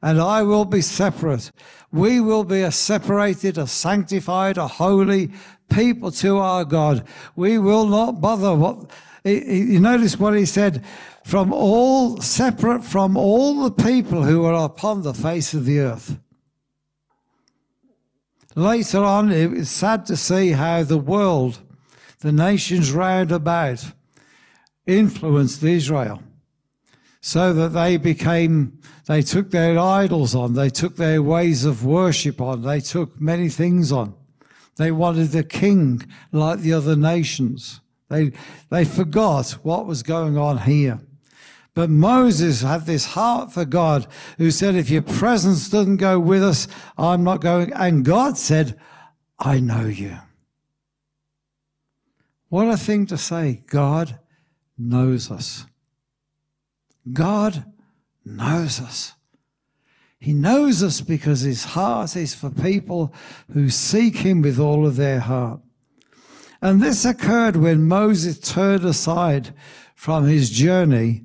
and 0.00 0.18
I 0.18 0.42
will 0.42 0.64
be 0.64 0.80
separate. 0.80 1.52
We 1.92 2.20
will 2.20 2.44
be 2.44 2.62
a 2.62 2.72
separated, 2.72 3.58
a 3.58 3.66
sanctified, 3.66 4.56
a 4.56 4.66
holy 4.66 5.30
people 5.68 6.10
to 6.12 6.38
our 6.38 6.64
God. 6.64 7.06
We 7.36 7.58
will 7.58 7.84
not 7.84 8.22
bother 8.22 8.54
what, 8.54 8.90
you 9.24 9.78
notice 9.78 10.18
what 10.18 10.34
he 10.34 10.46
said, 10.46 10.82
from 11.30 11.52
all, 11.52 12.20
separate 12.20 12.82
from 12.82 13.16
all 13.16 13.62
the 13.62 13.84
people 13.84 14.24
who 14.24 14.44
are 14.44 14.64
upon 14.64 15.02
the 15.02 15.14
face 15.14 15.54
of 15.54 15.64
the 15.64 15.78
earth. 15.78 16.18
Later 18.56 19.04
on, 19.04 19.30
it 19.30 19.48
was 19.48 19.70
sad 19.70 20.06
to 20.06 20.16
see 20.16 20.50
how 20.50 20.82
the 20.82 20.98
world, 20.98 21.60
the 22.18 22.32
nations 22.32 22.90
round 22.90 23.30
about, 23.30 23.92
influenced 24.88 25.62
Israel 25.62 26.20
so 27.20 27.52
that 27.52 27.68
they 27.68 27.96
became, 27.96 28.80
they 29.06 29.22
took 29.22 29.52
their 29.52 29.78
idols 29.78 30.34
on, 30.34 30.54
they 30.54 30.68
took 30.68 30.96
their 30.96 31.22
ways 31.22 31.64
of 31.64 31.84
worship 31.84 32.40
on, 32.40 32.62
they 32.62 32.80
took 32.80 33.20
many 33.20 33.48
things 33.48 33.92
on. 33.92 34.12
They 34.78 34.90
wanted 34.90 35.32
a 35.36 35.44
king 35.44 36.02
like 36.32 36.58
the 36.58 36.72
other 36.72 36.96
nations. 36.96 37.80
They, 38.08 38.32
they 38.68 38.84
forgot 38.84 39.52
what 39.62 39.86
was 39.86 40.02
going 40.02 40.36
on 40.36 40.58
here. 40.58 40.98
But 41.80 41.88
Moses 41.88 42.60
had 42.60 42.84
this 42.84 43.06
heart 43.06 43.54
for 43.54 43.64
God 43.64 44.06
who 44.36 44.50
said, 44.50 44.74
if 44.74 44.90
your 44.90 45.00
presence 45.00 45.70
doesn't 45.70 45.96
go 45.96 46.20
with 46.20 46.42
us, 46.42 46.68
I'm 46.98 47.24
not 47.24 47.40
going. 47.40 47.72
And 47.72 48.04
God 48.04 48.36
said, 48.36 48.78
I 49.38 49.60
know 49.60 49.86
you. 49.86 50.18
What 52.50 52.68
a 52.68 52.76
thing 52.76 53.06
to 53.06 53.16
say. 53.16 53.62
God 53.66 54.18
knows 54.76 55.30
us. 55.30 55.64
God 57.10 57.64
knows 58.26 58.78
us. 58.78 59.14
He 60.18 60.34
knows 60.34 60.82
us 60.82 61.00
because 61.00 61.40
his 61.40 61.64
heart 61.64 62.14
is 62.14 62.34
for 62.34 62.50
people 62.50 63.14
who 63.54 63.70
seek 63.70 64.16
him 64.16 64.42
with 64.42 64.58
all 64.58 64.86
of 64.86 64.96
their 64.96 65.20
heart. 65.20 65.62
And 66.60 66.82
this 66.82 67.06
occurred 67.06 67.56
when 67.56 67.88
Moses 67.88 68.38
turned 68.38 68.84
aside 68.84 69.54
from 69.94 70.26
his 70.26 70.50
journey 70.50 71.24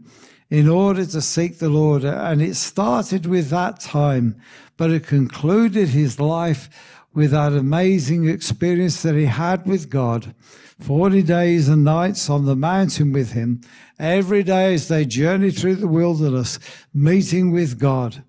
in 0.50 0.70
order 0.70 1.06
to 1.06 1.22
seek 1.22 1.60
the 1.60 1.70
Lord. 1.70 2.04
And 2.04 2.42
it 2.42 2.56
started 2.56 3.26
with 3.26 3.50
that 3.50 3.80
time, 3.80 4.40
but 4.78 4.92
it 4.92 5.08
concluded 5.08 5.90
his 5.90 6.20
life 6.20 6.70
with 7.14 7.32
that 7.32 7.54
amazing 7.54 8.28
experience 8.28 9.02
that 9.04 9.16
he 9.16 9.26
had 9.26 9.66
with 9.66 9.90
God 9.90 10.36
40 10.80 11.24
days 11.24 11.70
and 11.70 11.84
nights 11.84 12.30
on 12.30 12.46
the 12.46 12.56
mountain 12.56 13.14
with 13.14 13.32
him, 13.32 13.62
every 13.98 14.44
day 14.44 14.74
as 14.74 14.90
they 14.90 15.06
journeyed 15.06 15.58
through 15.58 15.76
the 15.76 15.88
wilderness, 15.88 16.60
meeting 16.94 17.52
with 17.52 17.80
God. 17.80 18.24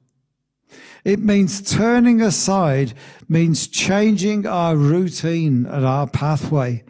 It 1.04 1.18
means 1.18 1.60
turning 1.60 2.20
aside, 2.20 2.94
means 3.28 3.66
changing 3.66 4.46
our 4.46 4.76
routine 4.76 5.66
and 5.66 5.84
our 5.84 6.06
pathway, 6.06 6.84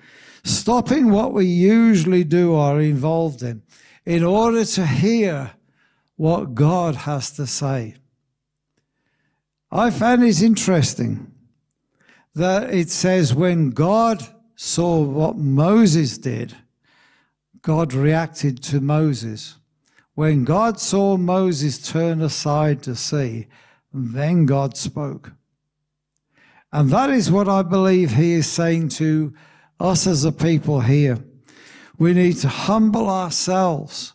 stopping 0.45 1.11
what 1.11 1.33
we 1.33 1.47
usually 1.47 2.25
do 2.25 2.53
or 2.53 2.77
are 2.77 2.81
involved 2.81 3.43
in, 3.43 3.63
in 4.07 4.23
order 4.23 4.65
to 4.65 4.87
hear 4.87 5.51
what 6.15 6.55
God 6.55 6.95
has 6.95 7.31
to 7.33 7.47
say. 7.47 7.97
I 9.71 9.91
found 9.91 10.23
it 10.23 10.41
interesting 10.41 11.33
that 12.35 12.73
it 12.73 12.89
says 12.89 13.35
when 13.35 13.71
God 13.71 14.23
saw 14.55 15.03
what 15.03 15.37
Moses 15.37 16.17
did, 16.17 16.55
God 17.63 17.93
reacted 17.93 18.63
to 18.65 18.81
Moses. 18.81 19.57
When 20.15 20.45
God 20.45 20.79
saw 20.79 21.17
Moses 21.17 21.79
turn 21.79 22.23
aside 22.23 22.83
to 22.85 22.95
see, 22.95 23.49
then 23.93 24.47
God 24.47 24.77
spoke. 24.77 25.33
And 26.73 26.91
that 26.91 27.11
is 27.11 27.31
what 27.31 27.49
I 27.49 27.63
believe 27.63 28.13
he 28.13 28.35
is 28.35 28.47
saying 28.47 28.91
to 28.91 29.35
us 29.81 30.07
as 30.07 30.25
a 30.25 30.33
people 30.33 30.81
here. 30.81 31.19
We 31.99 32.13
need 32.13 32.37
to 32.39 32.49
humble 32.49 33.09
ourselves. 33.09 34.13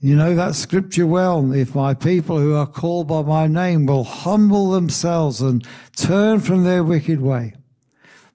You 0.00 0.16
know 0.16 0.34
that 0.34 0.54
scripture 0.54 1.06
well. 1.06 1.52
If 1.52 1.74
my 1.74 1.94
people 1.94 2.38
who 2.38 2.54
are 2.54 2.66
called 2.66 3.08
by 3.08 3.22
my 3.22 3.46
name 3.46 3.86
will 3.86 4.04
humble 4.04 4.70
themselves 4.70 5.40
and 5.40 5.66
turn 5.96 6.40
from 6.40 6.64
their 6.64 6.84
wicked 6.84 7.20
way. 7.20 7.54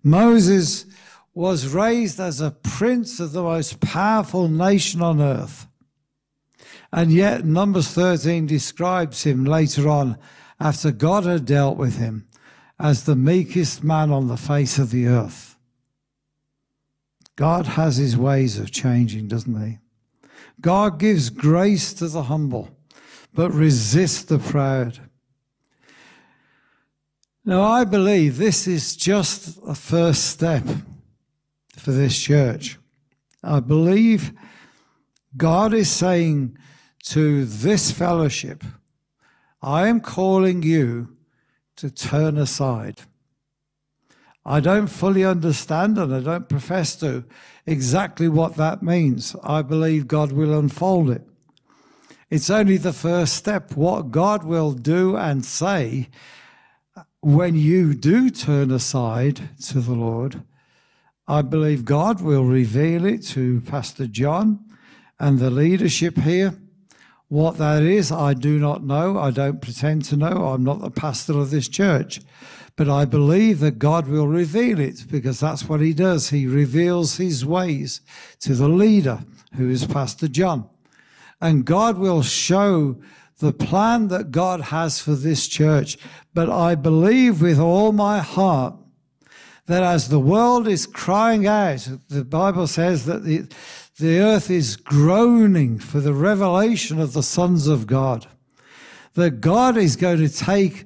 Moses 0.03 0.85
was 1.33 1.67
raised 1.67 2.19
as 2.19 2.41
a 2.41 2.51
prince 2.51 3.19
of 3.19 3.33
the 3.33 3.43
most 3.43 3.79
powerful 3.79 4.47
nation 4.47 5.01
on 5.01 5.21
earth. 5.21 5.67
And 6.91 7.11
yet, 7.11 7.45
Numbers 7.45 7.89
13 7.89 8.47
describes 8.47 9.23
him 9.23 9.45
later 9.45 9.87
on, 9.87 10.17
after 10.59 10.91
God 10.91 11.25
had 11.25 11.45
dealt 11.45 11.77
with 11.77 11.97
him, 11.97 12.27
as 12.79 13.03
the 13.03 13.15
meekest 13.15 13.83
man 13.83 14.11
on 14.11 14.27
the 14.27 14.37
face 14.37 14.79
of 14.79 14.91
the 14.91 15.07
earth. 15.07 15.48
God 17.39 17.67
has 17.67 17.95
his 17.95 18.17
ways 18.17 18.60
of 18.60 18.69
changing, 18.69 19.30
doesn't 19.30 19.65
he? 19.65 19.78
God 20.60 20.99
gives 20.99 21.30
grace 21.30 21.93
to 21.93 22.10
the 22.10 22.23
humble, 22.23 22.69
but 23.34 23.52
resists 23.52 24.25
the 24.25 24.39
proud. 24.39 24.99
Now, 27.45 27.62
I 27.62 27.86
believe 27.86 28.36
this 28.36 28.67
is 28.67 28.93
just 28.93 29.58
a 29.65 29.73
first 29.73 30.25
step 30.25 30.65
for 31.78 31.93
this 31.93 32.19
church. 32.19 32.78
I 33.41 33.62
believe 33.62 34.34
God 35.38 35.73
is 35.73 35.89
saying 35.89 36.58
to 37.06 37.45
this 37.45 37.89
fellowship, 37.89 38.65
I 39.62 39.88
am 39.88 40.02
calling 40.02 40.62
you 40.62 41.15
to 41.78 41.89
turn 41.89 42.38
aside. 42.38 42.99
I 44.49 44.62
don't 44.62 44.88
fully 44.88 45.23
understand 45.23 45.99
and 45.99 46.12
I 46.13 46.21
don't 46.21 46.49
profess 46.49 46.95
to 46.97 47.23
exactly 47.67 48.27
what 48.27 48.55
that 48.55 48.81
means. 48.81 49.35
I 49.43 49.62
believe 49.62 50.07
God 50.07 50.31
will 50.31 50.57
unfold 50.57 51.12
it. 51.12 51.21
It's 52.31 52.49
only 52.49 52.77
the 52.77 52.91
first 52.91 53.35
step. 53.35 53.73
What 53.73 54.09
God 54.09 54.43
will 54.43 54.71
do 54.71 55.15
and 55.15 55.45
say 55.45 56.09
when 57.21 57.53
you 57.53 57.93
do 57.93 58.31
turn 58.31 58.71
aside 58.71 59.49
to 59.67 59.81
the 59.81 59.93
Lord, 59.93 60.41
I 61.27 61.43
believe 61.43 61.85
God 61.85 62.19
will 62.19 62.45
reveal 62.45 63.05
it 63.05 63.23
to 63.27 63.62
Pastor 63.62 64.07
John 64.07 64.65
and 65.19 65.38
the 65.38 65.51
leadership 65.51 66.17
here. 66.17 66.55
What 67.27 67.57
that 67.57 67.83
is, 67.83 68.12
I 68.12 68.33
do 68.33 68.57
not 68.57 68.83
know. 68.83 69.19
I 69.19 69.29
don't 69.29 69.62
pretend 69.62 70.05
to 70.05 70.17
know. 70.17 70.47
I'm 70.47 70.63
not 70.63 70.81
the 70.81 70.89
pastor 70.89 71.38
of 71.38 71.51
this 71.51 71.67
church. 71.67 72.21
But 72.79 72.87
I 72.87 73.03
believe 73.03 73.59
that 73.59 73.77
God 73.77 74.07
will 74.07 74.29
reveal 74.29 74.79
it 74.79 75.03
because 75.11 75.41
that's 75.41 75.67
what 75.67 75.81
he 75.81 75.91
does. 75.91 76.29
He 76.29 76.47
reveals 76.47 77.17
his 77.17 77.45
ways 77.45 77.99
to 78.39 78.55
the 78.55 78.69
leader, 78.69 79.19
who 79.57 79.69
is 79.69 79.85
Pastor 79.85 80.29
John. 80.29 80.69
And 81.41 81.65
God 81.65 81.97
will 81.97 82.21
show 82.21 82.95
the 83.39 83.51
plan 83.51 84.07
that 84.07 84.31
God 84.31 84.61
has 84.61 85.01
for 85.01 85.11
this 85.11 85.49
church. 85.49 85.97
But 86.33 86.49
I 86.49 86.75
believe 86.75 87.41
with 87.41 87.59
all 87.59 87.91
my 87.91 88.19
heart 88.19 88.75
that 89.65 89.83
as 89.83 90.07
the 90.07 90.17
world 90.17 90.65
is 90.65 90.85
crying 90.85 91.45
out, 91.45 91.85
the 92.07 92.23
Bible 92.23 92.65
says 92.65 93.05
that 93.07 93.25
the, 93.25 93.45
the 93.97 94.19
earth 94.19 94.49
is 94.49 94.77
groaning 94.77 95.79
for 95.79 95.99
the 95.99 96.13
revelation 96.13 96.97
of 97.01 97.11
the 97.11 97.23
sons 97.23 97.67
of 97.67 97.87
God. 97.87 98.25
That 99.15 99.41
God 99.41 99.75
is 99.75 99.97
going 99.97 100.19
to 100.19 100.29
take, 100.29 100.85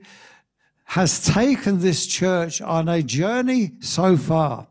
has 0.86 1.26
taken 1.26 1.80
this 1.80 2.06
church 2.06 2.62
on 2.62 2.88
a 2.88 3.02
journey 3.02 3.72
so 3.80 4.18
far 4.18 4.68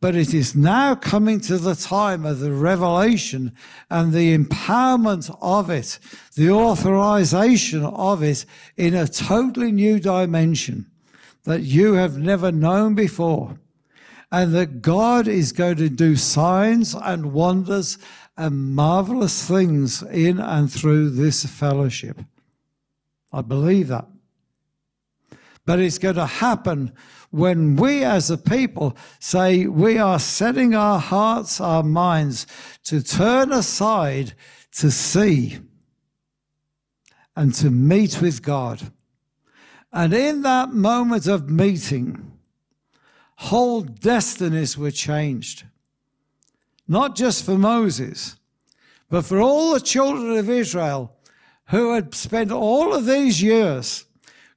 but 0.00 0.14
it 0.14 0.34
is 0.34 0.54
now 0.54 0.94
coming 0.94 1.40
to 1.40 1.56
the 1.58 1.74
time 1.74 2.26
of 2.26 2.40
the 2.40 2.52
revelation 2.52 3.52
and 3.90 4.12
the 4.12 4.36
empowerment 4.36 5.34
of 5.40 5.70
it, 5.70 5.98
the 6.34 6.50
authorization 6.50 7.82
of 7.84 8.22
it 8.22 8.44
in 8.76 8.94
a 8.94 9.08
totally 9.08 9.72
new 9.72 9.98
dimension 9.98 10.86
that 11.44 11.62
you 11.62 11.94
have 11.94 12.18
never 12.18 12.52
known 12.52 12.94
before. 12.94 13.58
And 14.30 14.52
that 14.54 14.82
God 14.82 15.28
is 15.28 15.52
going 15.52 15.76
to 15.76 15.88
do 15.88 16.16
signs 16.16 16.94
and 16.94 17.32
wonders 17.32 17.96
and 18.36 18.74
marvelous 18.74 19.48
things 19.48 20.02
in 20.02 20.40
and 20.40 20.70
through 20.70 21.10
this 21.10 21.46
fellowship. 21.46 22.18
I 23.32 23.40
believe 23.42 23.88
that. 23.88 24.06
But 25.66 25.80
it's 25.80 25.98
going 25.98 26.14
to 26.14 26.26
happen 26.26 26.92
when 27.30 27.76
we 27.76 28.02
as 28.02 28.30
a 28.30 28.38
people 28.38 28.96
say 29.18 29.66
we 29.66 29.98
are 29.98 30.18
setting 30.18 30.74
our 30.74 30.98
hearts, 30.98 31.60
our 31.60 31.82
minds 31.82 32.46
to 32.84 33.02
turn 33.02 33.52
aside 33.52 34.32
to 34.76 34.90
see 34.90 35.58
and 37.34 37.52
to 37.54 37.68
meet 37.68 38.22
with 38.22 38.42
God. 38.42 38.90
And 39.92 40.14
in 40.14 40.42
that 40.42 40.72
moment 40.72 41.26
of 41.26 41.50
meeting, 41.50 42.32
whole 43.36 43.82
destinies 43.82 44.78
were 44.78 44.90
changed. 44.90 45.64
Not 46.88 47.16
just 47.16 47.44
for 47.44 47.58
Moses, 47.58 48.36
but 49.10 49.24
for 49.24 49.40
all 49.40 49.74
the 49.74 49.80
children 49.80 50.38
of 50.38 50.48
Israel 50.48 51.12
who 51.66 51.94
had 51.94 52.14
spent 52.14 52.50
all 52.50 52.94
of 52.94 53.06
these 53.06 53.42
years 53.42 54.05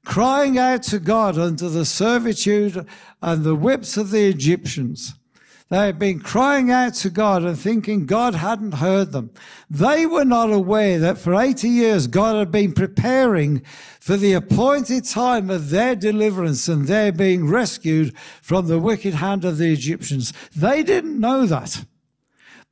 crying 0.05 0.57
out 0.57 0.83
to 0.83 0.99
God 0.99 1.37
under 1.37 1.69
the 1.69 1.85
servitude 1.85 2.85
and 3.21 3.43
the 3.43 3.55
whips 3.55 3.97
of 3.97 4.11
the 4.11 4.27
Egyptians. 4.27 5.13
They 5.69 5.85
had 5.85 5.99
been 5.99 6.19
crying 6.19 6.71
out 6.71 6.95
to 6.95 7.11
God 7.11 7.43
and 7.43 7.57
thinking 7.57 8.07
God 8.07 8.33
hadn't 8.33 8.75
heard 8.75 9.11
them. 9.11 9.29
They 9.69 10.07
were 10.07 10.25
not 10.25 10.51
aware 10.51 10.97
that 10.97 11.19
for 11.19 11.35
80 11.35 11.69
years 11.69 12.07
God 12.07 12.37
had 12.37 12.51
been 12.51 12.73
preparing 12.73 13.59
for 13.99 14.17
the 14.17 14.33
appointed 14.33 15.05
time 15.05 15.51
of 15.51 15.69
their 15.69 15.95
deliverance 15.95 16.67
and 16.67 16.87
their 16.87 17.11
being 17.11 17.47
rescued 17.47 18.17
from 18.41 18.65
the 18.65 18.79
wicked 18.79 19.15
hand 19.15 19.45
of 19.45 19.59
the 19.59 19.71
Egyptians. 19.71 20.33
They 20.55 20.81
didn't 20.81 21.19
know 21.19 21.45
that. 21.45 21.85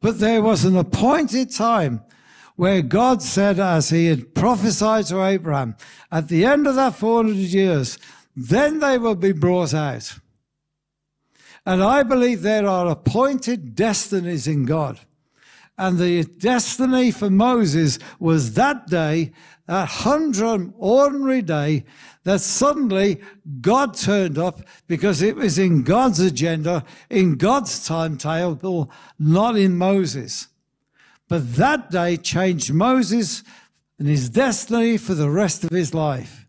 But 0.02 0.18
there 0.18 0.42
was 0.42 0.66
an 0.66 0.76
appointed 0.76 1.54
time 1.54 2.02
where 2.58 2.82
God 2.82 3.22
said, 3.22 3.60
as 3.60 3.90
he 3.90 4.08
had 4.08 4.36
prophesied 4.36 5.06
to 5.06 5.24
Abraham, 5.24 5.78
at 6.12 6.28
the 6.28 6.44
end 6.44 6.68
of 6.68 6.76
that 6.76 6.96
400 6.96 7.36
years, 7.36 7.98
then 8.36 8.80
they 8.80 8.98
will 8.98 9.16
be 9.16 9.32
brought 9.32 9.74
out. 9.74 10.20
And 11.66 11.84
I 11.84 12.04
believe 12.04 12.42
there 12.42 12.68
are 12.68 12.88
appointed 12.88 13.76
destinies 13.76 14.48
in 14.48 14.66
God. 14.66 15.00
And 15.78 16.00
the 16.00 16.24
destiny 16.24 17.12
for 17.12 17.30
Moses 17.30 18.00
was 18.20 18.56
that 18.56 18.88
day, 18.88 19.34
that 19.68 19.88
hundred 19.88 20.74
ordinary 20.78 21.44
day, 21.44 21.86
that 22.24 22.42
suddenly 22.42 23.22
God 23.62 23.94
turned 23.94 24.40
up 24.40 24.62
because 24.88 25.22
it 25.22 25.36
was 25.36 25.60
in 25.60 25.84
God's 25.84 26.20
agenda, 26.20 26.84
in 27.10 27.36
God's 27.36 27.86
timetable, 27.86 28.90
not 29.20 29.56
in 29.56 29.78
Moses. 29.78 30.48
But 31.28 31.56
that 31.56 31.92
day 31.92 32.18
changed 32.18 32.74
Moses 32.74 33.44
and 34.00 34.08
his 34.08 34.30
destiny 34.30 34.98
for 34.98 35.14
the 35.14 35.30
rest 35.30 35.64
of 35.64 35.72
his 35.72 35.94
life. 35.94 36.46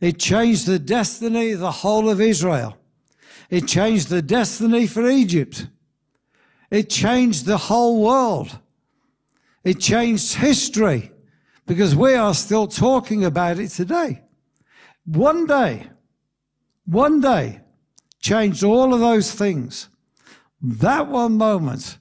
It 0.00 0.18
changed 0.18 0.66
the 0.66 0.78
destiny 0.78 1.52
of 1.52 1.60
the 1.60 1.70
whole 1.70 2.08
of 2.08 2.20
Israel. 2.20 2.76
It 3.50 3.66
changed 3.66 4.08
the 4.08 4.22
destiny 4.22 4.86
for 4.86 5.06
Egypt. 5.08 5.66
It 6.70 6.88
changed 6.88 7.46
the 7.46 7.58
whole 7.58 8.02
world. 8.02 8.58
It 9.62 9.80
changed 9.80 10.34
history 10.34 11.10
because 11.66 11.94
we 11.94 12.14
are 12.14 12.34
still 12.34 12.66
talking 12.66 13.24
about 13.24 13.58
it 13.58 13.68
today. 13.68 14.22
One 15.06 15.46
day, 15.46 15.88
one 16.86 17.20
day 17.20 17.60
changed 18.20 18.64
all 18.64 18.92
of 18.94 19.00
those 19.00 19.32
things. 19.32 19.88
That 20.60 21.08
one 21.08 21.36
moment 21.36 21.98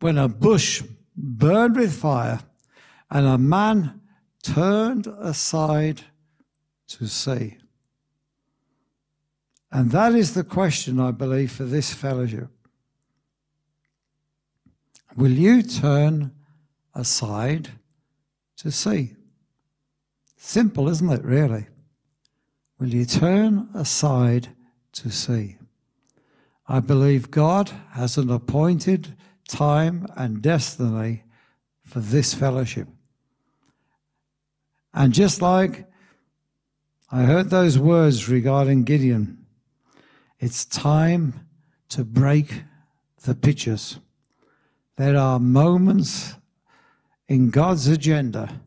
when 0.00 0.18
a 0.18 0.28
bush 0.28 0.82
burned 1.18 1.76
with 1.76 1.92
fire, 1.92 2.40
and 3.10 3.26
a 3.26 3.36
man 3.36 4.00
turned 4.42 5.06
aside 5.06 6.02
to 6.86 7.06
see. 7.06 7.58
And 9.70 9.90
that 9.90 10.14
is 10.14 10.34
the 10.34 10.44
question, 10.44 11.00
I 11.00 11.10
believe, 11.10 11.52
for 11.52 11.64
this 11.64 11.92
fellowship. 11.92 12.48
Will 15.16 15.32
you 15.32 15.62
turn 15.62 16.32
aside 16.94 17.70
to 18.58 18.70
see? 18.70 19.14
Simple, 20.36 20.88
isn't 20.88 21.10
it, 21.10 21.24
really? 21.24 21.66
Will 22.78 22.88
you 22.88 23.04
turn 23.04 23.68
aside 23.74 24.48
to 24.92 25.10
see? 25.10 25.56
I 26.68 26.80
believe 26.80 27.30
God 27.30 27.72
has 27.92 28.16
an 28.16 28.30
appointed 28.30 29.16
time 29.48 30.06
and 30.16 30.40
destiny 30.40 31.24
for 31.84 32.00
this 32.00 32.34
fellowship. 32.34 32.86
And 34.94 35.12
just 35.12 35.42
like 35.42 35.86
I 37.10 37.22
heard 37.22 37.50
those 37.50 37.78
words 37.78 38.28
regarding 38.28 38.84
Gideon, 38.84 39.46
it's 40.38 40.64
time 40.64 41.46
to 41.88 42.04
break 42.04 42.62
the 43.22 43.34
pictures. 43.34 43.98
There 44.96 45.16
are 45.16 45.40
moments 45.40 46.34
in 47.28 47.50
God's 47.50 47.88
agenda 47.88 48.60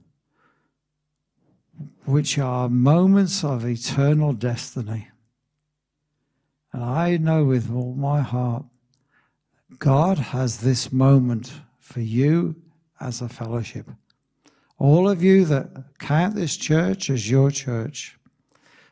which 2.06 2.38
are 2.40 2.68
moments 2.68 3.44
of 3.44 3.66
eternal 3.66 4.34
destiny. 4.34 5.10
And 6.74 6.84
I 6.84 7.18
know 7.18 7.46
with 7.46 7.72
all 7.72 7.94
my 7.94 8.22
heart 8.22 8.66
God 9.80 10.18
has 10.18 10.60
this 10.60 10.92
moment 10.92 11.52
for 11.80 12.02
you 12.02 12.56
as 13.00 13.22
a 13.22 13.30
fellowship. 13.30 13.90
All 14.78 15.10
of 15.10 15.24
you 15.24 15.46
that 15.46 15.70
count 16.00 16.36
this 16.36 16.58
church 16.58 17.10
as 17.10 17.30
your 17.30 17.52
church, 17.52 18.18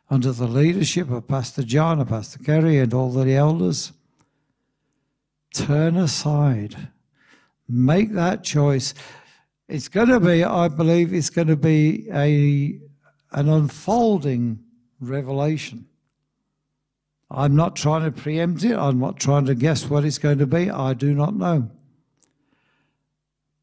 under 0.08 0.32
the 0.32 0.46
leadership 0.46 1.10
of 1.10 1.28
Pastor 1.28 1.62
John 1.62 2.00
and 2.00 2.08
Pastor 2.08 2.38
Kerry 2.40 2.78
and 2.78 2.92
all 2.92 3.10
the 3.10 3.32
elders, 3.32 3.92
turn 5.54 5.96
aside. 5.96 6.88
Make 7.68 8.12
that 8.14 8.42
choice. 8.42 8.94
It's 9.68 9.88
going 9.88 10.08
to 10.08 10.18
be, 10.18 10.42
I 10.42 10.68
believe, 10.68 11.14
it's 11.14 11.30
going 11.30 11.48
to 11.48 11.56
be 11.56 12.08
a 12.12 12.80
an 13.32 13.48
unfolding 13.48 14.58
revelation. 15.00 15.86
I'm 17.30 17.54
not 17.54 17.76
trying 17.76 18.02
to 18.02 18.10
preempt 18.10 18.64
it. 18.64 18.76
I'm 18.76 18.98
not 18.98 19.20
trying 19.20 19.46
to 19.46 19.54
guess 19.54 19.88
what 19.88 20.04
it's 20.04 20.18
going 20.18 20.38
to 20.38 20.46
be. 20.46 20.70
I 20.70 20.94
do 20.94 21.14
not 21.14 21.34
know. 21.34 21.70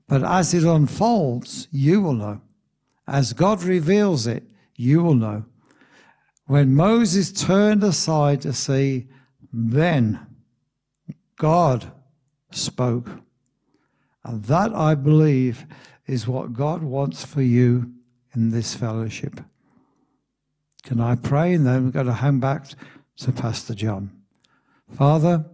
But 0.07 0.23
as 0.23 0.53
it 0.53 0.63
unfolds, 0.63 1.67
you 1.71 2.01
will 2.01 2.13
know. 2.13 2.41
As 3.07 3.33
God 3.33 3.63
reveals 3.63 4.25
it, 4.25 4.43
you 4.75 5.03
will 5.03 5.15
know. 5.15 5.43
When 6.45 6.75
Moses 6.75 7.31
turned 7.31 7.83
aside 7.83 8.41
to 8.41 8.53
see, 8.53 9.07
then 9.51 10.25
God 11.37 11.91
spoke. 12.51 13.09
And 14.23 14.43
that, 14.45 14.73
I 14.73 14.95
believe, 14.95 15.65
is 16.05 16.27
what 16.27 16.53
God 16.53 16.83
wants 16.83 17.25
for 17.25 17.41
you 17.41 17.91
in 18.33 18.51
this 18.51 18.75
fellowship. 18.75 19.41
Can 20.83 21.01
I 21.01 21.15
pray? 21.15 21.53
And 21.53 21.65
then 21.65 21.85
we're 21.85 21.91
going 21.91 22.05
to 22.05 22.13
hand 22.13 22.39
back 22.39 22.67
to 23.17 23.31
Pastor 23.31 23.73
John. 23.73 24.11
Father, 24.95 25.45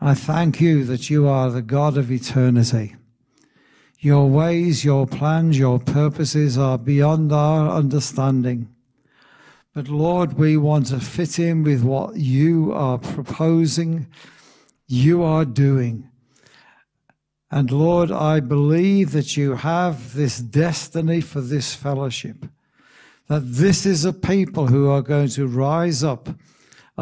I 0.00 0.14
thank 0.14 0.60
you 0.60 0.84
that 0.84 1.10
you 1.10 1.26
are 1.26 1.50
the 1.50 1.62
God 1.62 1.96
of 1.96 2.10
eternity. 2.10 2.96
Your 3.98 4.28
ways, 4.28 4.84
your 4.84 5.06
plans, 5.06 5.58
your 5.58 5.78
purposes 5.78 6.58
are 6.58 6.76
beyond 6.76 7.32
our 7.32 7.70
understanding. 7.70 8.68
But 9.74 9.88
Lord, 9.88 10.34
we 10.34 10.56
want 10.56 10.88
to 10.88 11.00
fit 11.00 11.38
in 11.38 11.62
with 11.62 11.82
what 11.82 12.16
you 12.16 12.72
are 12.72 12.98
proposing, 12.98 14.08
you 14.86 15.22
are 15.22 15.44
doing. 15.44 16.10
And 17.50 17.70
Lord, 17.70 18.10
I 18.10 18.40
believe 18.40 19.12
that 19.12 19.36
you 19.36 19.54
have 19.54 20.14
this 20.14 20.38
destiny 20.38 21.20
for 21.20 21.40
this 21.40 21.74
fellowship, 21.74 22.46
that 23.28 23.40
this 23.40 23.86
is 23.86 24.04
a 24.04 24.12
people 24.12 24.66
who 24.66 24.90
are 24.90 25.02
going 25.02 25.28
to 25.28 25.46
rise 25.46 26.02
up 26.02 26.28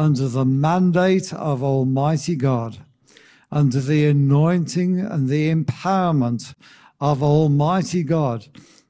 under 0.01 0.27
the 0.27 0.43
mandate 0.43 1.31
of 1.31 1.61
Almighty 1.61 2.35
God, 2.35 2.79
under 3.51 3.79
the 3.79 4.07
anointing 4.07 4.99
and 4.99 5.29
the 5.29 5.53
empowerment 5.53 6.55
of 6.99 7.21
Almighty 7.21 8.01
God 8.01 8.47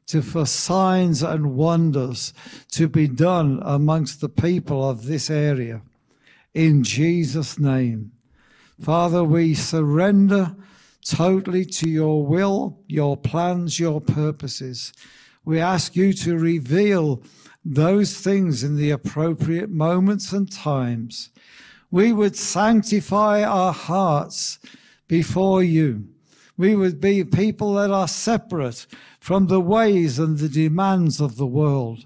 to 0.08 0.22
for 0.22 0.46
signs 0.46 1.22
and 1.22 1.58
wonders 1.58 2.34
to 2.72 2.88
be 2.88 3.10
done 3.10 3.60
amongst 3.66 4.22
the 4.22 4.30
people 4.30 4.90
of 4.90 5.06
this 5.06 5.30
area. 5.30 5.82
In 6.54 6.82
Jesus' 6.82 7.60
name. 7.60 8.14
Father, 8.82 9.22
we 9.22 9.54
surrender 9.54 10.56
totally 11.06 11.66
to 11.66 11.90
your 11.90 12.26
will, 12.26 12.80
your 12.88 13.18
plans, 13.18 13.82
your 13.82 14.00
purposes. 14.00 14.94
We 15.44 15.60
ask 15.60 15.94
you 15.94 16.14
to 16.14 16.38
reveal 16.38 17.22
those 17.64 18.18
things 18.18 18.64
in 18.64 18.76
the 18.76 18.92
appropriate 18.92 19.70
moments 19.70 20.32
and 20.32 20.52
times. 20.52 21.30
We 21.90 22.12
would 22.14 22.36
sanctify 22.36 23.44
our 23.44 23.74
hearts 23.74 24.60
before 25.08 25.62
you 25.64 26.08
we 26.62 26.76
would 26.76 27.02
be 27.02 27.24
people 27.24 27.74
that 27.74 27.90
are 27.90 28.08
separate 28.08 28.86
from 29.20 29.48
the 29.48 29.60
ways 29.60 30.20
and 30.20 30.38
the 30.38 30.48
demands 30.48 31.20
of 31.20 31.36
the 31.38 31.48
world. 31.48 32.06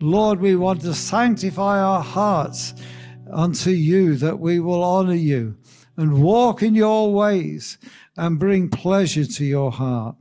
Lord, 0.00 0.40
we 0.40 0.54
want 0.54 0.82
to 0.82 0.94
sanctify 0.94 1.80
our 1.80 2.00
hearts 2.00 2.72
unto 3.28 3.70
you 3.70 4.14
that 4.14 4.38
we 4.38 4.60
will 4.60 4.84
honor 4.84 5.14
you 5.14 5.56
and 5.96 6.22
walk 6.22 6.62
in 6.62 6.76
your 6.76 7.12
ways 7.12 7.78
and 8.16 8.38
bring 8.38 8.68
pleasure 8.68 9.24
to 9.24 9.44
your 9.44 9.72
heart. 9.72 10.14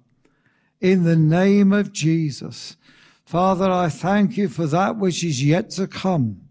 In 0.82 1.04
the 1.04 1.16
name 1.16 1.72
of 1.72 1.94
Jesus. 1.94 2.76
Father, 3.30 3.70
I 3.70 3.90
thank 3.90 4.38
you 4.38 4.50
for 4.50 4.66
that 4.66 4.98
which 4.98 5.24
is 5.24 5.44
yet 5.44 5.70
to 5.78 5.86
come. 5.86 6.42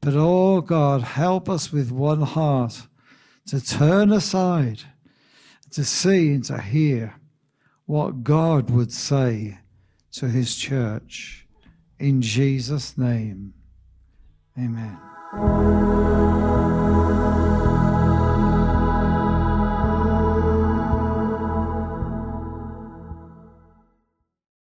But, 0.00 0.14
oh 0.16 0.62
God, 0.62 1.02
help 1.02 1.46
us 1.46 1.70
with 1.70 1.92
one 1.92 2.22
heart 2.22 2.86
to 3.48 3.62
turn 3.62 4.10
aside 4.10 4.80
to 5.72 5.84
see 5.84 6.32
and 6.32 6.42
to 6.46 6.58
hear 6.58 7.16
what 7.84 8.24
God 8.24 8.70
would 8.70 8.92
say 8.92 9.58
to 10.12 10.28
his 10.28 10.56
church. 10.56 11.46
In 11.98 12.22
Jesus' 12.22 12.96
name, 12.96 13.52
amen. 14.58 14.98